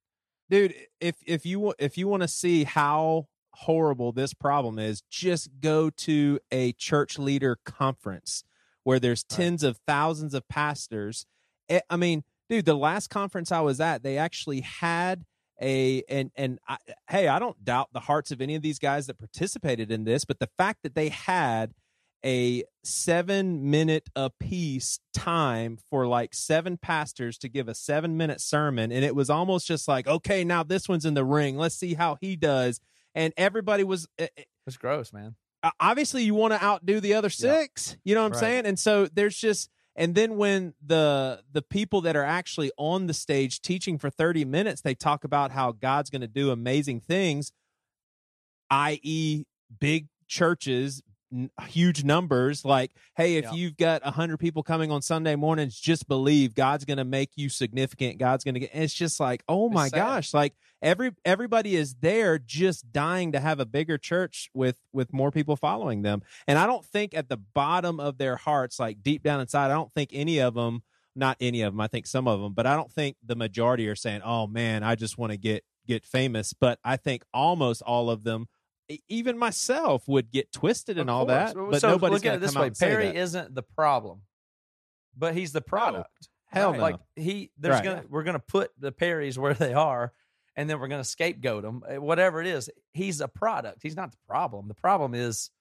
[0.50, 5.50] dude if if you if you want to see how horrible this problem is just
[5.62, 8.44] go to a church leader conference
[8.84, 11.26] where there's tens of thousands of pastors
[11.70, 15.26] Eh, i mean dude the last conference i was at they actually had
[15.62, 16.78] a and and I,
[17.10, 20.24] hey i don't doubt the hearts of any of these guys that participated in this
[20.26, 21.74] but the fact that they had
[22.26, 28.42] a seven minute a piece time for like seven pastors to give a seven minute
[28.42, 31.76] sermon and it was almost just like okay now this one's in the ring let's
[31.76, 32.80] see how he does
[33.14, 35.36] and everybody was eh, eh, It's gross, man.
[35.80, 38.40] obviously you want to outdo the other six you know what i'm Right.
[38.40, 43.08] saying and so there's just and then when the the people that are actually on
[43.08, 47.02] the stage teaching for 30 minutes they talk about how god's going to do amazing
[47.02, 47.52] things
[48.70, 49.46] i.e
[49.80, 51.02] big churches
[51.34, 53.54] n- huge numbers like hey if Yeah.
[53.54, 57.50] you've got 100 people coming on sunday mornings just believe god's going to make you
[57.50, 61.96] significant god's going to get it's just like oh my gosh like every everybody is
[61.96, 66.60] there just dying to have a bigger church with with more people following them and
[66.60, 69.94] i don't think at the bottom of their hearts like deep down inside i don't
[69.94, 70.84] think any of them
[71.16, 73.88] not any of them i think some of them but i don't think the majority
[73.88, 77.82] are saying oh man i just want to get get famous but i think almost
[77.82, 78.48] all of them
[79.10, 82.40] even myself would get twisted and all that but so nobody's look at going it
[82.40, 84.22] to this come out way: Perry isn't the problem,
[85.18, 86.30] but he's the product.
[86.46, 86.78] hell Right.
[86.78, 86.84] no.
[86.84, 87.84] Like he, there's Right.
[87.84, 90.14] gonna we're gonna put the Perrys where they are,
[90.58, 93.80] and then we're gonna scapegoat him, Whatever it is, he's a product.
[93.82, 94.68] He's not the problem.
[94.68, 95.52] The problem is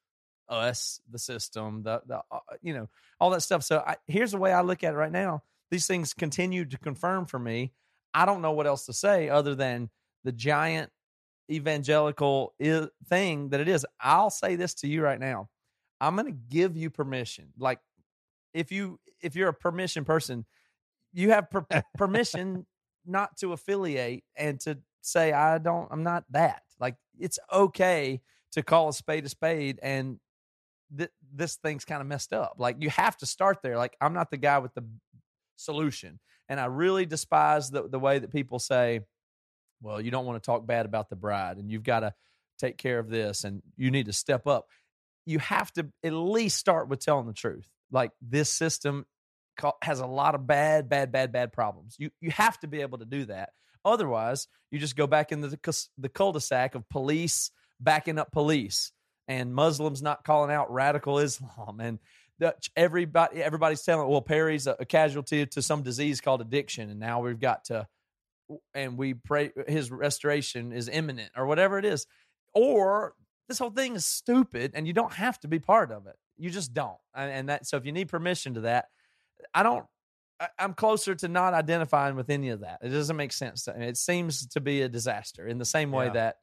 [0.48, 2.88] us, the system, the the uh, you know
[3.20, 3.62] all that stuff.
[3.62, 5.42] So I, here's the way I look at it right now.
[5.70, 7.72] These things continue to confirm for me.
[8.14, 9.90] I don't know what else to say other than
[10.24, 10.90] the giant
[11.50, 12.54] evangelical
[13.08, 13.86] thing that it is.
[14.00, 15.48] I'll say this to you right now.
[16.00, 17.52] I'm going to give you permission.
[17.58, 17.80] Like
[18.54, 20.44] if you if you're a permission person,
[21.12, 21.66] you have per-
[21.96, 22.66] permission
[23.06, 26.62] not to affiliate and to say I don't I'm not that.
[26.80, 28.20] Like it's okay
[28.52, 30.18] to call a spade a spade and
[30.96, 32.56] th- this thing's kind of messed up.
[32.58, 33.76] Like you have to start there.
[33.76, 34.84] Like I'm not the guy with the
[35.56, 36.18] solution.
[36.48, 39.00] And I really despise the the way that people say,
[39.82, 42.14] well, you don't want to talk bad about the bride and you've got to
[42.58, 44.66] take care of this and you need to step up.
[45.24, 47.68] You have to at least start with telling the truth.
[47.90, 49.06] Like this system
[49.82, 51.96] has a lot of bad, bad, bad, bad problems.
[51.98, 53.50] You you have to be able to do that.
[53.84, 57.50] Otherwise, you just go back into the the cul-de-sac of police
[57.80, 58.92] backing up police
[59.28, 61.98] and Muslims not calling out radical Islam and
[62.76, 67.20] everybody everybody's telling well Perry's a, a casualty to some disease called addiction and now
[67.20, 67.86] we've got to
[68.74, 72.06] and we pray his restoration is imminent or whatever it is
[72.54, 73.14] or
[73.48, 76.50] this whole thing is stupid and you don't have to be part of it you
[76.50, 78.88] just don't and, and that so if you need permission to that
[79.54, 79.84] i don't
[80.40, 83.74] I, i'm closer to not identifying with any of that it doesn't make sense to
[83.74, 83.86] me.
[83.86, 86.12] it seems to be a disaster in the same way Yeah.
[86.12, 86.36] that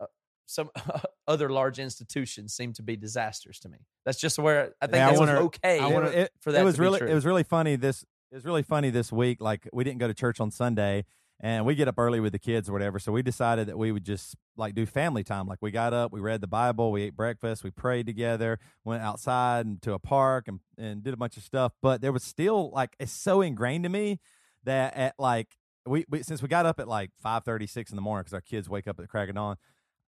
[0.00, 0.06] uh,
[0.46, 0.70] some
[1.28, 5.08] other large institutions seem to be disasters to me that's just where i think Yeah,
[5.10, 7.76] I wanna- okay I wanna- it, for that it was really it was really funny
[7.76, 11.04] this it was really funny this week like we didn't go to church on sunday
[11.40, 12.98] and we get up early with the kids or whatever.
[12.98, 15.46] So we decided that we would just like do family time.
[15.46, 19.02] Like we got up, we read the Bible, we ate breakfast, we prayed together, went
[19.02, 21.72] outside and to a park and, and did a bunch of stuff.
[21.82, 24.20] But there was still like it's so ingrained to me
[24.64, 25.56] that at like
[25.86, 28.34] we, we since we got up at like five thirty six in the morning because
[28.34, 29.56] our kids wake up at the crack of dawn.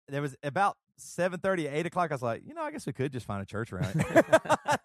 [0.09, 2.11] There was about seven thirty, eight o'clock.
[2.11, 4.25] I was like, you know, I guess we could just find a church around here.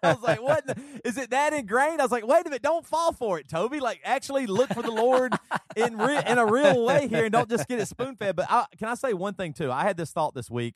[0.02, 0.66] I was like, what?
[0.66, 2.00] the- Is it that ingrained?
[2.00, 3.78] I was like, wait a minute, don't fall for it, Toby.
[3.80, 5.32] Like, actually look for the Lord
[5.76, 8.34] in re- in a real way here, and don't just get it spoon fed.
[8.36, 9.70] But I, can I say one thing too?
[9.70, 10.74] I had this thought this week.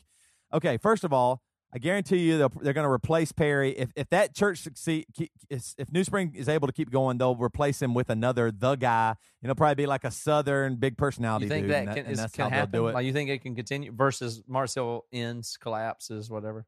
[0.54, 1.42] Okay, first of all,
[1.74, 5.06] I guarantee you they'll, they're going to replace Perry if if that church succeed.
[5.50, 9.10] If New Spring is able to keep going, they'll replace him with another the guy.
[9.10, 11.98] And it'll probably be like a Southern big personality You think dude, that and, can,
[12.04, 12.72] and is, that's can how happen?
[12.72, 12.94] they'll do it.
[12.94, 16.66] Like you think it can continue versus Mars Hill ends, collapses, whatever.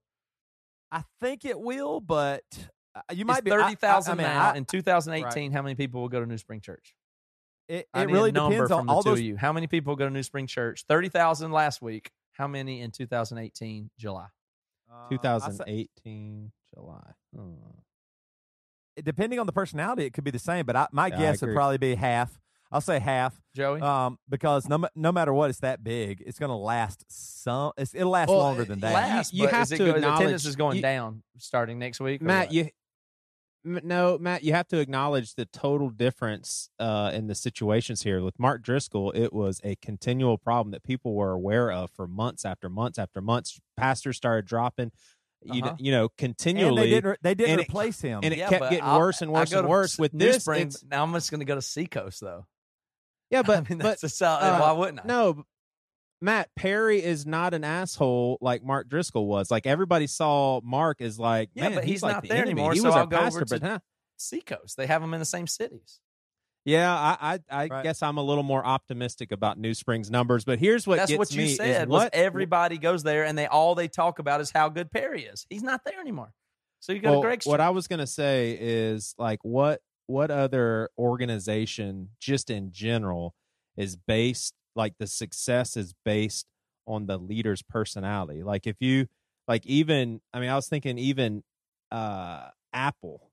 [0.91, 2.45] I think it will, but
[2.95, 4.27] uh, you might it's be thirty thousand I mean.
[4.27, 6.95] I- in 2018, how many people will go to New Spring Church?
[7.69, 9.37] it, it really depends from on the all two those of you.
[9.37, 10.85] How many people go to New Spring Church?
[10.89, 12.11] Thirty thousand last week.
[12.33, 14.27] How many in 2018 July?
[14.99, 15.07] Uh,
[15.43, 17.13] I say- 2018 July.
[17.35, 17.53] Hmm.
[19.03, 20.67] depending on the personality, it could be the same.
[20.67, 22.39] But I, my Yeah, I guess would probably be half.
[22.71, 26.23] I'll say half, Joey, um, because no no matter what, it's that big.
[26.27, 27.73] It's going to last some.
[27.79, 28.93] It's, it'll last Well, longer than that.
[28.93, 31.79] last, you but have is it to go- the attendance is going you- down starting
[31.79, 32.21] next week.
[32.21, 32.53] Matt, what?
[32.55, 32.71] you M-
[33.85, 38.23] no, Matt, you have to acknowledge the total difference uh, in the situations here.
[38.23, 42.45] With Mark Driscoll, it was a continual problem that people were aware of for months
[42.45, 43.61] after months after months.
[43.77, 44.91] Pastors started dropping,
[45.43, 45.71] you Uh-huh.
[45.73, 47.19] know, you know, and continually, they didn't.
[47.23, 48.21] They didn't and it- replace him.
[48.23, 49.99] and it Yeah, kept getting I'll- worse and worse and to worse.
[49.99, 52.47] With New this, Spring, now I'm just going to go to Seacoast though.
[53.31, 55.07] yeah, but I mean, but that's a solid, uh, why wouldn't I?
[55.07, 55.43] No, b-
[56.21, 59.51] Matt Perry is not an asshole like Mark Driscoll was.
[59.51, 62.53] Like everybody saw Mark as like, Yeah, man, but he's like not the there enemy.
[62.53, 63.79] anymore, He so was I'll our pastor, to- but huh?
[64.17, 64.77] Seacoast.
[64.77, 66.01] They have them in the same cities.
[66.65, 67.83] Yeah, I I, I Right.
[67.85, 70.45] guess I'm a little more optimistic about New Spring's numbers.
[70.45, 71.89] But here's what That's gets what you said.
[71.89, 75.23] was what everybody goes there and they all they talk about is how good Perry
[75.25, 75.47] is.
[75.49, 76.33] He's not there anymore.
[76.81, 77.47] So you go well, to Greg's.
[77.47, 77.61] what.
[77.61, 83.35] I was gonna say is like what what other organization just in general
[83.77, 86.47] is based like the success is based
[86.87, 88.43] on the leader's personality.
[88.43, 89.09] Like if you
[89.47, 91.43] like even I mean I was thinking even
[91.91, 93.31] uh Apple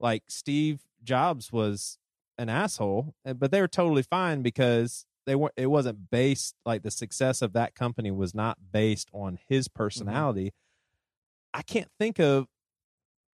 [0.00, 1.98] like Steve Jobs was
[2.36, 6.82] an asshole eh, but they were totally fine because they weren't it wasn't based like
[6.82, 10.52] the success of that company was not based on his personality.
[11.54, 12.46] I can't think of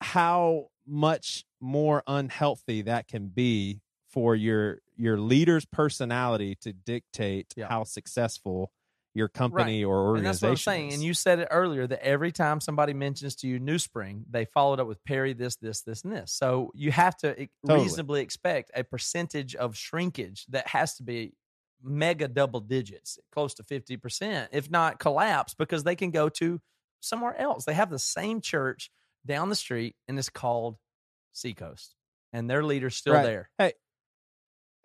[0.01, 7.67] how much more unhealthy that can be for your your leader's personality to dictate Yeah.
[7.69, 8.71] how successful
[9.15, 10.87] your company or and that's organization what I'm saying.
[10.89, 10.93] is.
[10.95, 14.45] And you said it earlier that every time somebody mentions to you New Spring, they
[14.45, 16.31] followed up with Perry this, this, this, and this.
[16.31, 17.29] So you have to
[17.65, 17.79] Totally.
[17.85, 21.33] reasonably expect a percentage of shrinkage that has to be
[21.81, 26.59] mega double digits, close to fifty percent, if not collapse, because they can go to
[26.99, 27.65] somewhere else.
[27.65, 28.91] They have the same church
[29.25, 30.77] down the street, and it's called
[31.31, 31.95] Seacoast,
[32.33, 33.23] and their leader's still Right.
[33.23, 33.49] there.
[33.57, 33.73] Hey,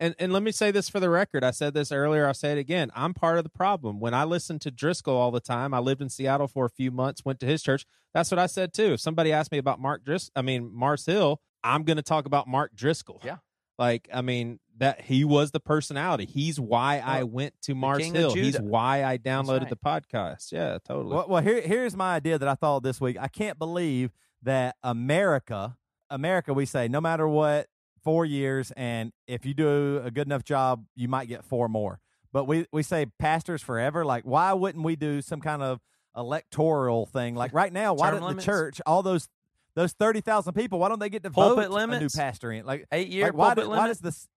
[0.01, 1.45] and and let me say this for the record.
[1.45, 2.27] I said this earlier.
[2.27, 2.91] I'll say it again.
[2.95, 4.01] I'm part of the problem.
[4.01, 6.91] When I listen to Driscoll all the time, I lived in Seattle for a few
[6.91, 7.25] months.
[7.25, 7.87] Went to his church.
[8.13, 8.95] That's what I said too.
[8.95, 12.27] If somebody asked me about Mark Dris, I mean Mars Hill, I'm going to talk
[12.27, 13.21] about Mark Driscoll.
[13.25, 13.37] Yeah.
[13.79, 16.27] Like I mean that he was the personality.
[16.27, 18.35] He's why I went to Mars Hill.
[18.35, 19.71] He's why I downloaded right.
[19.71, 20.53] the podcast.
[20.53, 21.15] Yeah, totally.
[21.15, 23.17] Well, well here, here's my idea that I thought this week.
[23.21, 24.11] I can't believe
[24.43, 25.77] that America,
[26.11, 27.69] America, we say no matter what,
[28.05, 31.99] four years, and if you do a good enough job, you might get four more.
[32.33, 34.05] But we we say pastors forever.
[34.05, 35.81] Like, why wouldn't we do some kind of
[36.17, 37.35] electoral thing?
[37.35, 39.29] Like right now, why didn't the church, all those
[39.75, 42.17] those thirty thousand people, why don't they get to Pulpit vote a new limits?
[42.17, 42.65] pastor in?
[42.65, 44.29] Like, Eight year like why, do- why does this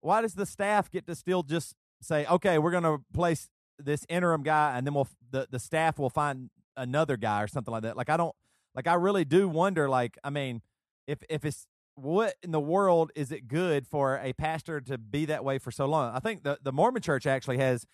[0.00, 3.48] why does the staff get to still just say okay we're going to place
[3.78, 7.72] this interim guy and then we'll the, the staff will find another guy or something
[7.72, 8.34] like that like i don't
[8.74, 10.60] like i really do wonder like i mean
[11.06, 11.66] if if it's
[11.96, 15.70] what in the world is it good for a pastor to be that way for
[15.70, 16.14] so long?
[16.14, 17.86] I think the the mormon church actually has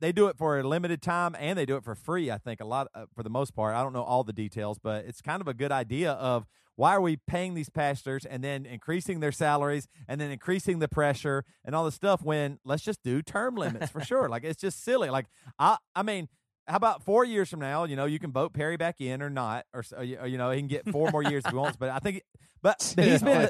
[0.00, 2.60] they do it for a limited time and they do it for free i think
[2.60, 3.76] a lot uh, for the most part.
[3.76, 6.46] I don't know all the details but it's kind of a good idea of
[6.78, 10.86] why are we paying these pastors and then increasing their salaries and then increasing the
[10.86, 14.28] pressure and all this stuff when let's just do term limits for sure.
[14.28, 15.10] Like it's just silly.
[15.10, 15.26] Like
[15.58, 16.28] i i mean
[16.68, 17.84] how about four years from now?
[17.84, 20.24] You know, you can vote Perry back in or not, or, so- uh, you uh,
[20.26, 21.76] you know he can get four more years if he wants.
[21.76, 22.22] But I think,
[22.62, 23.48] but he's been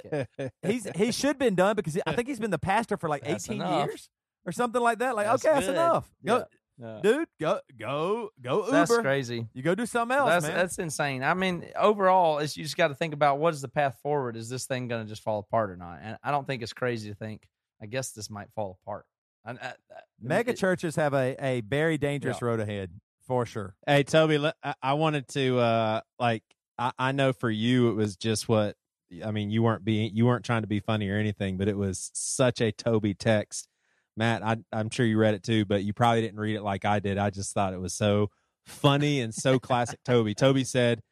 [0.63, 3.45] he's he should been done because I think he's been the pastor for like That's
[3.49, 3.87] eighteen enough.
[3.87, 4.09] years
[4.47, 5.17] or something like that.
[5.17, 6.11] Like, That's okay, that's enough.
[6.25, 6.45] Go,
[6.81, 7.01] Yeah.
[7.03, 8.71] dude, go go go Uber.
[8.71, 9.49] That's crazy.
[9.53, 10.57] You go do something else, that's man.
[10.57, 11.23] that's insane.
[11.25, 14.37] I mean, overall, it's, you just got to think about what is the path forward.
[14.37, 15.99] Is this thing going to just fall apart or not?
[16.03, 17.49] And I don't think it's crazy to think.
[17.83, 19.07] I guess this might fall apart.
[19.45, 19.75] I, I, I-
[20.21, 22.47] Mega it- churches have a, a very dangerous Yeah.
[22.49, 22.91] road ahead
[23.29, 23.77] for sure.
[23.87, 26.43] Hey Toby, I, I wanted to uh like
[26.79, 28.75] I, I know for you it was just what
[29.25, 29.51] I mean.
[29.51, 32.61] You weren't being you weren't trying to be funny or anything, but it was such
[32.61, 33.69] a Toby text.
[34.17, 36.85] Matt, I, I'm sure you read it too, but you probably didn't read it like
[36.85, 37.19] I did.
[37.19, 38.31] I just thought it was so
[38.67, 40.35] funny and so classic Toby.
[40.35, 41.03] Toby said,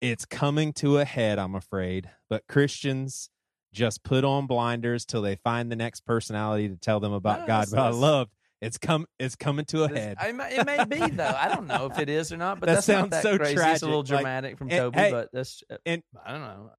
[0.00, 3.28] "It's coming to a head, I'm afraid, but Christians."
[3.74, 7.46] Just put on blinders till they find the next personality to tell them about No,
[7.46, 7.68] God.
[7.70, 8.30] But I loved
[8.62, 10.16] it's come it's coming to a This- head.
[10.20, 11.34] I, it may be though.
[11.38, 13.56] I don't know if it is or not, but That that's sounds that so crazy.
[13.60, 16.40] It's a little Like, dramatic from and- Toby, hey, but that's uh, and- I don't
[16.40, 16.70] know.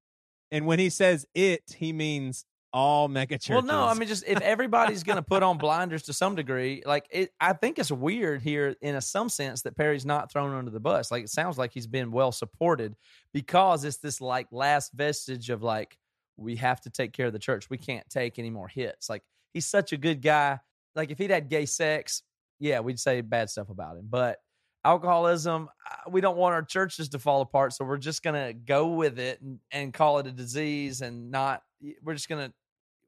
[0.50, 3.50] And when he says it, he means all mega churches.
[3.50, 6.82] Well, no, I mean, just if everybody's going to put on blinders to some degree,
[6.84, 10.52] like it, I think it's weird here in a, some sense that Perry's not thrown
[10.54, 11.10] under the bus.
[11.12, 12.96] Like it sounds like he's been well supported
[13.32, 15.96] because it's this like last vestige of like
[16.36, 17.70] we have to take care of the church.
[17.70, 19.08] We can't take any more hits.
[19.08, 19.22] Like
[19.52, 20.58] he's such a good guy.
[20.94, 22.22] Like if he'd had gay sex,
[22.60, 24.06] yeah, we'd say bad stuff about him.
[24.08, 24.38] But
[24.84, 28.88] alcoholism, uh, we don't want our churches to fall apart, so we're just gonna go
[28.88, 31.62] with it and, and call it a disease and not.
[32.02, 32.52] We're just gonna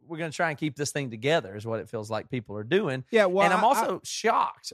[0.06, 1.54] we're gonna try and keep this thing together.
[1.56, 3.04] Is what it feels like people are doing.
[3.10, 3.26] yeah.
[3.26, 4.72] Well, and I'm I- also shocked,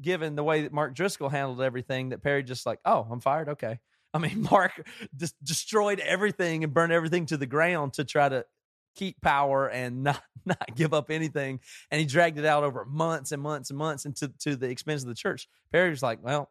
[0.00, 3.48] given the way that Mark Driscoll handled everything, that Perry just like, oh, I'm fired.
[3.50, 3.78] Okay.
[4.14, 4.86] I mean, Mark
[5.16, 8.44] just destroyed everything and burned everything to the ground to try to
[8.96, 11.60] keep power and not not give up anything.
[11.90, 15.02] And he dragged it out over months and months and months into to the expense
[15.02, 15.48] of the church.
[15.72, 16.50] Perry was like, well,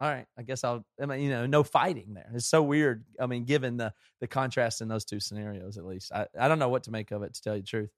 [0.00, 0.84] all right, I guess I'll.
[1.00, 2.28] I mean, you know, no fighting there.
[2.34, 3.04] It's so weird.
[3.20, 6.58] I mean, given the the contrast in those two scenarios, at least, I, I don't
[6.58, 7.34] know what to make of it.
[7.34, 7.90] To tell you the truth,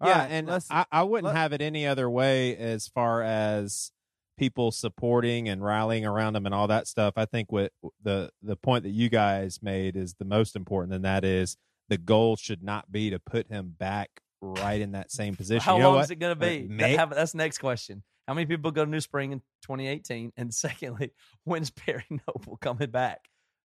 [0.00, 3.92] All yeah, right, and I, I wouldn't have it any other way as far as
[4.38, 7.12] people supporting and rallying around them and all that stuff.
[7.18, 7.72] I think what
[8.02, 11.58] the the point that you guys made is the most important, and that is
[11.90, 14.08] the goal should not be to put him back
[14.40, 15.60] right in that same position.
[15.62, 16.04] How You know long what?
[16.04, 16.66] is it going to be?
[16.66, 18.02] May- have- that's next question.
[18.26, 20.32] How many people go to New Spring in 2018?
[20.38, 21.10] And secondly,
[21.44, 23.20] when's Perry Noble coming back?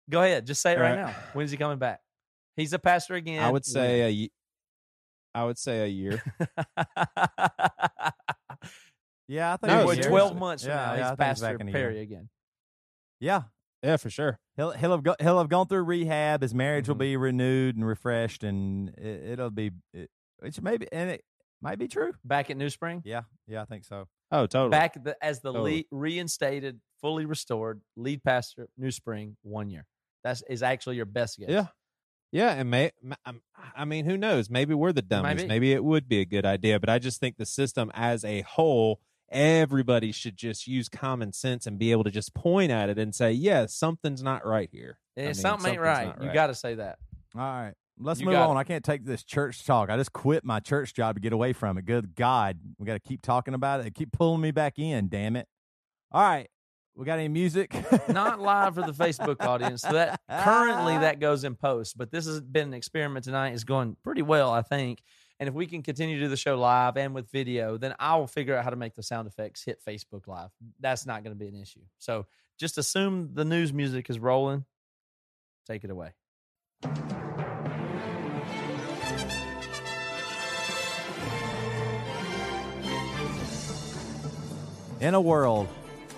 [0.10, 1.06] Go ahead, just say it right, Right.
[1.08, 1.16] now.
[1.34, 2.02] When's he coming back?
[2.58, 3.42] He's a pastor again.
[3.44, 4.32] I would say a, ye-
[5.36, 6.22] would say a year.
[9.30, 10.06] Yeah, I think No, it's Boy, years.
[10.08, 11.80] 12 months from Yeah, now, yeah, he's think it's pastor back in a year.
[11.82, 12.30] Perry again.
[13.20, 13.42] Yeah,
[13.84, 14.40] yeah, for sure.
[14.56, 16.42] he'll he'll have go, he'll have gone through rehab.
[16.42, 17.00] His marriage will Mhm.
[17.00, 20.10] be renewed and refreshed, and it, it'll be it,
[20.40, 21.24] which maybe and it
[21.62, 22.14] might be true.
[22.24, 23.02] Back at New Spring?
[23.06, 24.08] Yeah, yeah, I think so.
[24.32, 24.72] Oh, totally.
[24.72, 25.72] Back the, as the Totally.
[25.72, 29.86] lead, reinstated, fully restored lead pastor New Spring one year.
[30.24, 31.50] That's is actually your best guess.
[31.50, 31.68] Yeah.
[32.34, 32.92] Yeah, and may
[33.74, 34.50] I mean, who knows?
[34.50, 35.44] Maybe we're the dummies.
[35.44, 35.48] be.
[35.48, 38.42] Maybe it would be a good idea, but I just think the system as a
[38.42, 39.00] whole,
[39.30, 43.14] everybody should just use common sense and be able to just point at it and
[43.14, 46.56] say, "Yeah, something's not right here." I mean, something ain't something's right, you got to
[46.56, 47.00] say that.
[47.36, 48.56] All right, let's You move on.
[48.56, 48.60] it.
[48.60, 49.90] I can't take this church talk.
[49.90, 51.86] I just quit my church job to get away from it.
[51.86, 53.84] Good God, we got to keep talking about it.
[53.84, 55.08] They keep pulling me back in.
[55.10, 55.48] Damn it!
[56.12, 56.48] All right,
[56.96, 57.76] we got any music?
[58.10, 59.82] Not live for the Facebook audience.
[59.82, 63.54] So that currently that goes in post, but this has been an experiment tonight.
[63.54, 65.02] It's going pretty well, I think.
[65.40, 68.16] And if we can continue to do the show live and with video, then I
[68.16, 70.50] will figure out how to make the sound effects hit Facebook Live.
[70.80, 71.82] That's not going to be an issue.
[72.00, 72.26] So
[72.60, 74.66] just assume the news music is rolling.
[75.68, 76.14] Take it away.
[85.00, 85.68] in a world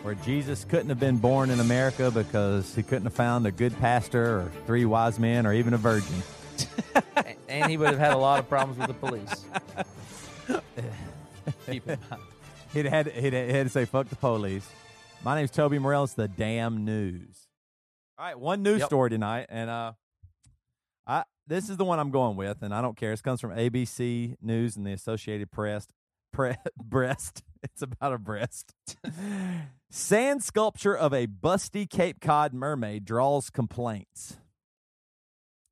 [0.04, 3.78] where Jesus couldn't have been born in America because he couldn't have found a good
[3.80, 6.24] pastor or three wise men or even a virgin.
[7.60, 9.46] A- and he would have had a lot of problems with the police.
[11.66, 12.22] Keep in mind.
[12.74, 14.68] He'd had, he'd had to say, fuck the police.
[15.24, 16.04] My name's Toby Morrell.
[16.04, 17.48] It's the damn news.
[18.18, 18.88] All right, one news Yep.
[18.88, 19.48] story tonight.
[19.50, 19.94] And uh,
[21.08, 23.10] I this is the one I'm going with, and I don't care.
[23.12, 25.88] This comes from ABC News and the Associated Press.
[26.32, 27.42] Pre- breast.
[27.64, 28.74] It's about a breast.
[29.90, 34.38] Sand sculpture of a busty Cape Cod mermaid draws complaints.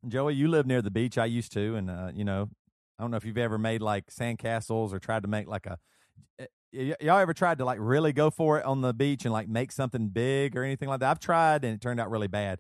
[0.07, 1.17] Joey, you live near the beach.
[1.17, 2.49] I used to, and uh, you know,
[2.99, 5.65] I don't know if you've ever made like sand castles or tried to make like
[5.65, 5.77] a.
[6.39, 9.33] y- y- Y'all ever tried to like really go for it on the beach and
[9.33, 11.09] like make something big or anything like that?
[11.09, 12.59] I've tried and it turned out really bad.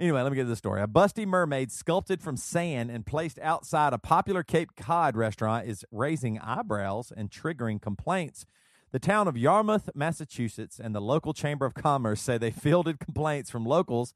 [0.00, 0.82] Anyway, let me get to the story.
[0.82, 5.84] A busty mermaid sculpted from sand and placed outside a popular Cape Cod restaurant is
[5.92, 8.44] raising eyebrows and triggering complaints.
[8.90, 13.50] The town of Yarmouth, Massachusetts, and the local Chamber of Commerce say they fielded complaints
[13.50, 14.12] from locals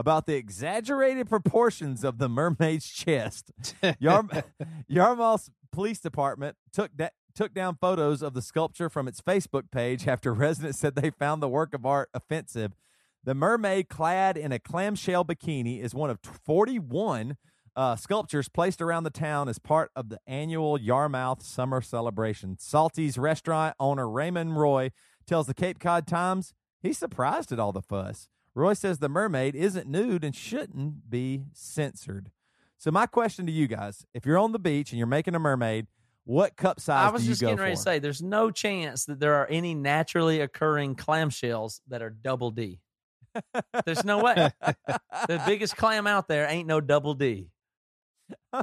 [0.00, 3.52] about the exaggerated proportions of the mermaid's chest.
[3.82, 4.42] Yarm-
[4.88, 10.08] Yarmouth's police department took da- took down photos of the sculpture from its Facebook page
[10.08, 12.72] after residents said they found the work of art offensive.
[13.24, 17.36] The mermaid, clad in a clamshell bikini, is one of 41
[17.76, 22.56] uh, sculptures placed around the town as part of the annual Yarmouth Summer Celebration.
[22.58, 24.92] Salty's restaurant owner Raymond Roy
[25.26, 28.30] tells the Cape Cod Times he's surprised at all the fuss.
[28.54, 32.30] Roy says the mermaid isn't nude and shouldn't be censored.
[32.78, 35.38] So my question to you guys: If you're on the beach and you're making a
[35.38, 35.86] mermaid,
[36.24, 37.62] what cup size I was just getting for?
[37.64, 42.10] ready to say, there's no chance that there are any naturally occurring clamshells that are
[42.10, 42.80] double D.
[43.84, 44.50] There's no way.
[45.28, 47.50] the biggest clam out there ain't no double D.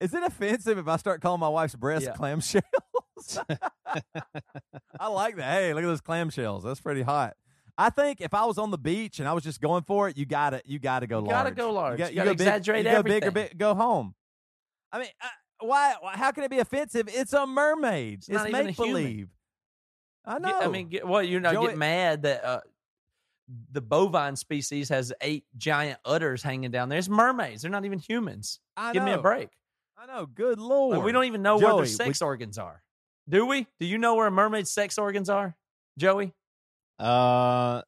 [0.00, 2.14] Is it offensive if I start calling my wife's breast Yeah.
[2.14, 2.62] clamshells?
[5.00, 5.52] I like that.
[5.52, 6.62] Hey, look at those clamshells.
[6.64, 7.36] That's pretty hot.
[7.80, 10.16] I think if I was on the beach and I was just going for it,
[10.18, 11.28] you got to you got to go large.
[11.28, 11.44] You large.
[11.44, 11.98] gotta go large.
[11.98, 14.14] got- You gotta go big- exaggerate you go big or big, go home.
[14.92, 15.26] I mean, uh,
[15.60, 16.16] why, why?
[16.16, 17.08] How can it be offensive?
[17.08, 18.24] It's a mermaid.
[18.26, 19.28] It's, a make believe.
[20.24, 20.48] I know.
[20.48, 22.60] Get- I mean, get, well, you know, Joey- get mad that uh,
[23.72, 26.98] the bovine species has eight giant udders hanging down there.
[26.98, 27.62] It's mermaids.
[27.62, 28.60] They're not even humans.
[28.76, 29.50] I Give me a break.
[29.96, 30.26] I know.
[30.26, 30.96] Good lord.
[30.96, 32.82] Like, we don't even know where their sex organs are.
[33.28, 33.66] Do we?
[33.78, 35.56] Do you know where a mermaid's sex organs are,
[35.96, 36.32] Joey?
[36.98, 37.82] Uh,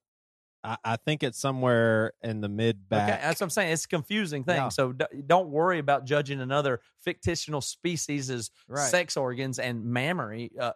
[0.62, 3.08] I, I think it's somewhere in the mid back.
[3.10, 3.72] Okay, that's what I'm saying.
[3.72, 4.56] It's a confusing thing.
[4.56, 4.68] Yeah.
[4.68, 8.88] So d- don't worry about judging another fictional species' Right.
[8.90, 10.72] sex organs and mammary, uh,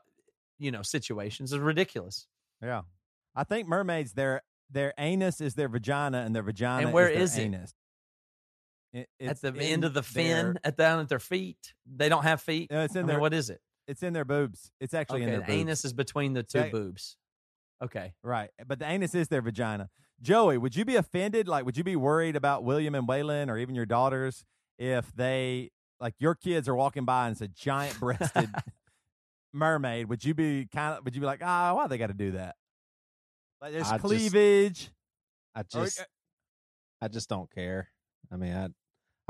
[0.58, 1.52] you know, situations.
[1.52, 2.26] It's ridiculous.
[2.62, 2.82] Yeah,
[3.36, 7.30] I think mermaids their their anus is their vagina and their vagina And where is,
[7.32, 7.48] is their it?
[7.48, 7.74] anus.
[8.94, 12.08] It, At the in end of the fin, their- at down at their feet, they
[12.08, 12.70] don't have feet.
[12.70, 13.60] No, it's I in mean, what is it?
[13.86, 14.70] It's in their boobs.
[14.80, 15.60] It's actually Okay, in the their boobs.
[15.60, 17.16] anus is between the two That- boobs.
[17.82, 18.14] Okay.
[18.22, 19.90] Right, but the anus is their vagina.
[20.22, 21.48] Joey, would you be offended?
[21.48, 24.44] Like, would you be worried about William and Waylon or even your daughters
[24.78, 25.70] if they,
[26.00, 28.48] like, your kids are walking by and it's a giant breasted
[29.52, 30.08] mermaid?
[30.08, 32.32] Would you be kind of, would you be like, ah, why they got to do
[32.32, 32.56] that?
[33.60, 34.90] Like, there's I just- cleavage.
[35.54, 36.04] I or- just,
[37.00, 37.88] I just don't care.
[38.32, 38.68] I mean, I,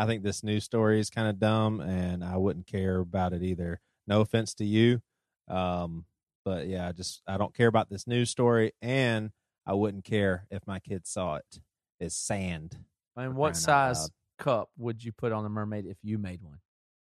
[0.02, 3.42] I think this news story is kind of dumb, and I wouldn't care about it
[3.42, 3.80] either.
[4.06, 5.00] No offense to you,
[5.48, 6.04] um,
[6.44, 9.30] but yeah, I just I don't care about this news story, and
[9.66, 11.60] I wouldn't care if my kids saw it.
[12.00, 12.76] It's sand.
[13.16, 16.58] And For what size cup would you put on the mermaid if you made one?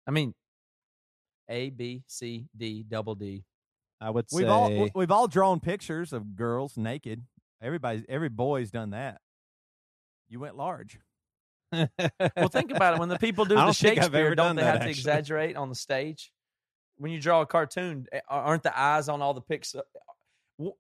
[0.06, 0.35] I mean,
[1.48, 3.44] A, B, C, D, double D.
[4.01, 7.23] I would We've all we've all drawn pictures of girls naked.
[7.62, 9.20] Everybody, every boy's done that.
[10.28, 10.98] You went large.
[11.73, 13.01] Well, think about it.
[13.01, 15.56] When the people do I the don't think Shakespeare, don't they that, have to exaggerate
[15.56, 16.32] on the stage?
[17.02, 19.80] When you draw a cartoon, eh, aren't the eyes on all the Pixar?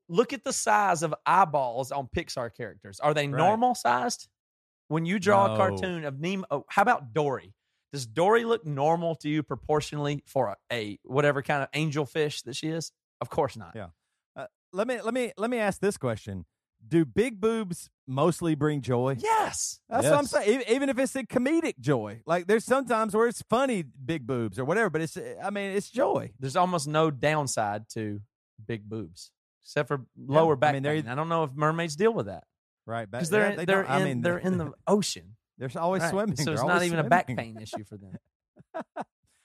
[0.08, 3.00] Look at the size of eyeballs on Pixar characters.
[3.00, 3.36] Are they Right.
[3.36, 4.28] normal sized?
[4.86, 5.54] When you draw No.
[5.54, 7.54] a cartoon of Nemo, oh, how about Dory?
[7.92, 12.42] Does Dory look normal to you proportionally for a, a whatever kind of angel fish
[12.42, 12.92] that she is?
[13.20, 13.72] Of course not.
[13.74, 13.88] Yeah.
[14.36, 16.46] Uh, let me let me let me ask this question:
[16.86, 19.16] Do big boobs mostly bring joy?
[19.18, 19.80] Yes.
[19.88, 20.48] That's what I'm saying.
[20.48, 24.58] Even, even if it's a comedic joy, like there's sometimes where it's funny, big boobs
[24.58, 26.32] or whatever, but it's I mean it's joy.
[26.40, 28.20] There's almost no downside to
[28.66, 29.30] big boobs,
[29.64, 31.08] except for lower I back mean, pain.
[31.08, 32.44] I don't know if mermaids deal with that
[32.86, 33.08] Right?
[33.10, 35.36] Because they're yeah, they they're don't- I in mean, they're in the ocean.
[35.58, 36.10] They're always Right.
[36.10, 36.36] swimming.
[36.36, 38.16] so They're it's not always even a back pain issue for them.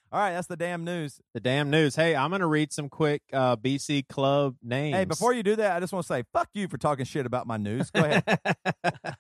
[0.10, 1.20] All right, that's the damn news.
[1.34, 1.96] the damn news.
[1.96, 4.96] Hey, I'm gonna read some quick uh, BC club names.
[4.96, 7.26] Hey, before you do that, I just want to say fuck you for talking shit
[7.26, 7.92] about my news.
[7.92, 8.24] Go ahead.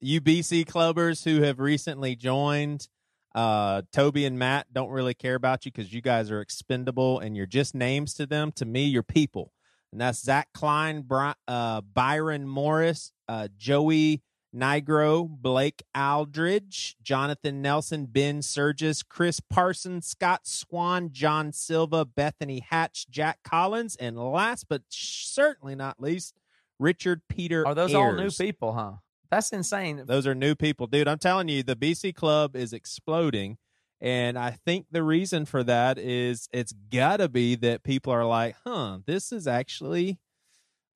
[0.00, 2.88] you BC clubbers who have recently joined,
[3.34, 7.36] uh, Toby and Matt don't really care about you because you guys are expendable and
[7.36, 8.52] you're just names to them.
[8.52, 9.52] To me, you're people.
[9.92, 14.22] And that's Zach Klein, Bri- uh, Byron Morris, uh, Joey
[14.58, 23.08] Nigro, Blake Aldridge, Jonathan Nelson, Ben Surgis, Chris Parsons, Scott Swan, John Silva, Bethany Hatch,
[23.08, 26.34] Jack Collins, and last but certainly not least,
[26.78, 27.66] Richard Peter.
[27.66, 28.72] Are those all new people?
[28.72, 28.92] Huh?
[29.30, 30.02] That's insane.
[30.06, 31.08] Those are new people, dude.
[31.08, 33.58] I'm telling you, the BC Club is exploding.
[34.00, 38.24] And I think the reason for that is it's got to be that people are
[38.24, 40.18] like, huh, this is actually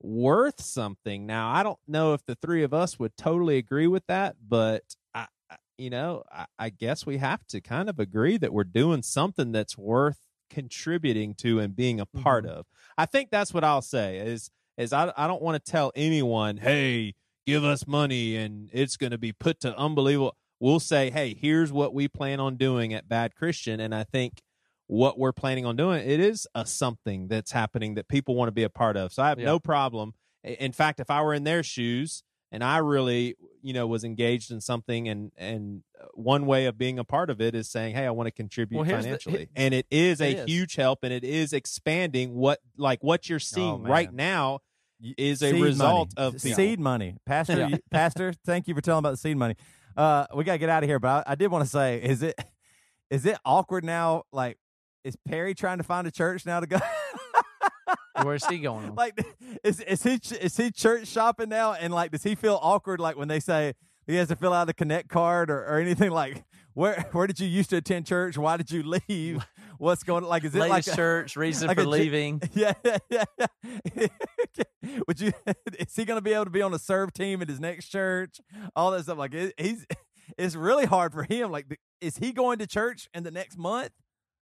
[0.03, 1.25] worth something.
[1.25, 4.83] Now, I don't know if the three of us would totally agree with that, but
[5.13, 8.63] I, I- you know, I, I guess we have to kind of agree that we're
[8.63, 10.19] doing something that's worth
[10.49, 12.59] contributing to and being a part mm-hmm.
[12.59, 12.65] of.
[12.97, 16.57] I think that's what I'll say is, is I, I don't want to tell anyone,
[16.57, 17.15] hey,
[17.45, 20.37] give us money and it's going to be put to unbelievable.
[20.59, 23.79] We'll say, hey, here's what we plan on doing at Bad Christian.
[23.79, 24.41] And I think
[24.93, 28.51] what we're planning on doing, it is a something that's happening that people want to
[28.51, 29.11] be a part of.
[29.11, 29.45] So I have Yeah.
[29.45, 30.13] no problem.
[30.43, 32.21] In fact, if I were in their shoes
[32.51, 36.77] and I really, you know, was engaged in something and, and uh, one way of
[36.77, 39.17] being a part of it is saying, hey, I want to contribute Well, here's the-
[39.17, 39.49] financially.
[39.55, 40.45] and it is a It is.
[40.45, 44.59] huge help and it is expanding what, like what you're seeing right now
[45.17, 46.27] is a Seed result money.
[46.27, 46.55] of people.
[46.55, 47.15] seed money.
[47.25, 47.67] Pastor, Yeah.
[47.69, 49.55] you- Pastor, thank you for telling about the seed money.
[49.97, 52.21] Uh, we gotta get out of here, but I, I did want to say, is
[52.21, 52.35] it
[53.09, 54.23] is it awkward now?
[54.31, 54.57] Like,
[55.03, 56.79] is Perry trying to find a church now to go?
[58.23, 58.95] Where's he going?
[58.95, 59.19] like,
[59.63, 61.73] is is he is he church shopping now?
[61.73, 63.73] And like, does he feel awkward like when they say
[64.07, 66.43] he has to fill out a connect card or, or anything like?
[66.73, 68.37] Where where did you used to attend church?
[68.37, 69.45] Why did you leave?
[69.77, 70.43] What's going like?
[70.43, 72.41] Is it Latest like a- church reason like for a leaving?
[72.53, 73.23] Yeah, yeah, yeah.
[73.95, 74.07] yeah.
[75.07, 75.33] Would you?
[75.77, 77.89] Is he going to be able to be on a serve team at his next
[77.89, 78.39] church?
[78.75, 79.17] All that stuff.
[79.17, 79.85] Like it, he's.
[80.37, 81.51] It's really hard for him.
[81.51, 83.91] Like, is he going to church in the next month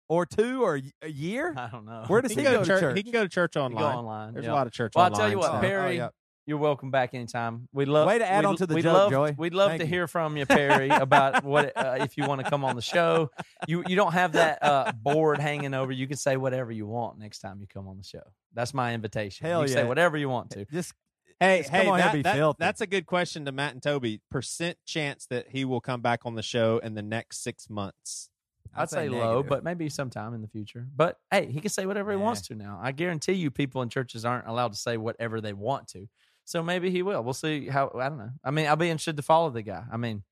[0.10, 1.54] or two or a year?
[1.58, 2.04] I don't know.
[2.08, 2.98] Where does He he, go, go to church.
[2.98, 3.82] He can go to church online.
[3.82, 4.34] go online.
[4.34, 4.52] There's yeah.
[4.52, 5.12] a lot of church online.
[5.12, 6.10] Well, I'll tell you what, so- Perry, yeah.
[6.46, 7.70] You're welcome back anytime.
[7.72, 9.36] We love Way to add we'd- on to the we'd joke, love, Joey.
[9.38, 9.94] We'd love Thank to you.
[9.94, 13.32] hear from you, Perry, about what uh, if you want to come on the show.
[13.66, 15.94] You you don't have that uh, board hanging over.
[15.94, 18.24] You can say whatever you want next time you come on the show.
[18.54, 19.48] That's my invitation.
[19.48, 19.84] Hell you can yeah.
[19.84, 20.66] say whatever you want to.
[20.66, 20.94] Just
[21.40, 23.82] Hey, Just come hey, on that- be that- that's a good question to Matt and
[23.82, 24.20] Toby.
[24.30, 28.30] Percent chance that he will come back on the show in the next six months.
[28.76, 30.88] I'd, say, low, but maybe sometime in the future.
[30.96, 32.80] But hey, he can say whatever he wants to now.
[32.82, 36.08] I guarantee you, people in churches aren't allowed to say whatever they want to.
[36.46, 37.24] So maybe he will.
[37.24, 37.92] We'll see how.
[38.00, 38.32] I don't know.
[38.44, 39.84] I mean, I'll be interested to follow the guy.
[39.92, 40.24] I mean,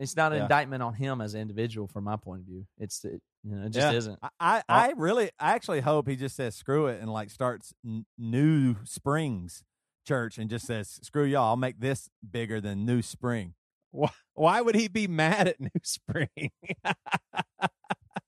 [0.00, 0.42] it's not an Yeah.
[0.44, 2.66] indictment on him as an individual, from my point of view.
[2.78, 3.96] It's it, you know, it just Yeah.
[3.98, 4.18] isn't.
[4.22, 7.72] I, I, I really, I actually hope he just says screw it and like starts
[7.84, 9.62] n- New Springs
[10.06, 11.44] Church and just says screw y'all.
[11.50, 13.54] I'll make this bigger than New Spring.
[13.94, 16.50] Why, why would he be mad at New Spring?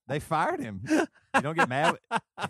[0.06, 0.82] They fired him.
[0.88, 1.96] You don't get mad.
[2.38, 2.48] All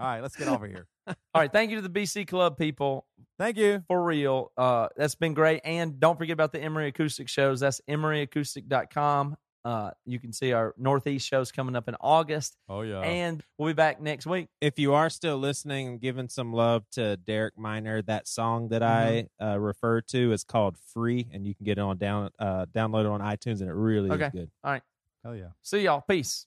[0.00, 0.88] right, let's get over here.
[1.06, 3.06] All right, thank you to the BC Club people
[3.38, 3.84] Thank you.
[3.86, 4.50] for real.
[4.56, 5.60] Uh, that's been great.
[5.64, 7.60] And don't forget about the Emery Acoustic shows.
[7.60, 9.36] That's EmeryAcoustic.com.
[9.64, 12.56] Uh, you can see our Northeast shows coming up in August.
[12.68, 13.00] Oh yeah.
[13.00, 14.48] And we'll be back next week.
[14.60, 18.82] if you are still listening and giving some love to Derek Minor, that song that
[18.82, 22.66] I uh, referred to is called "Free," and you can get it on down uh,
[22.66, 24.26] download it on iTunes, and it really Okay.
[24.26, 24.50] is good.
[24.64, 24.82] All right.
[25.24, 25.48] Hell yeah.
[25.62, 26.02] See y'all.
[26.08, 26.46] Peace.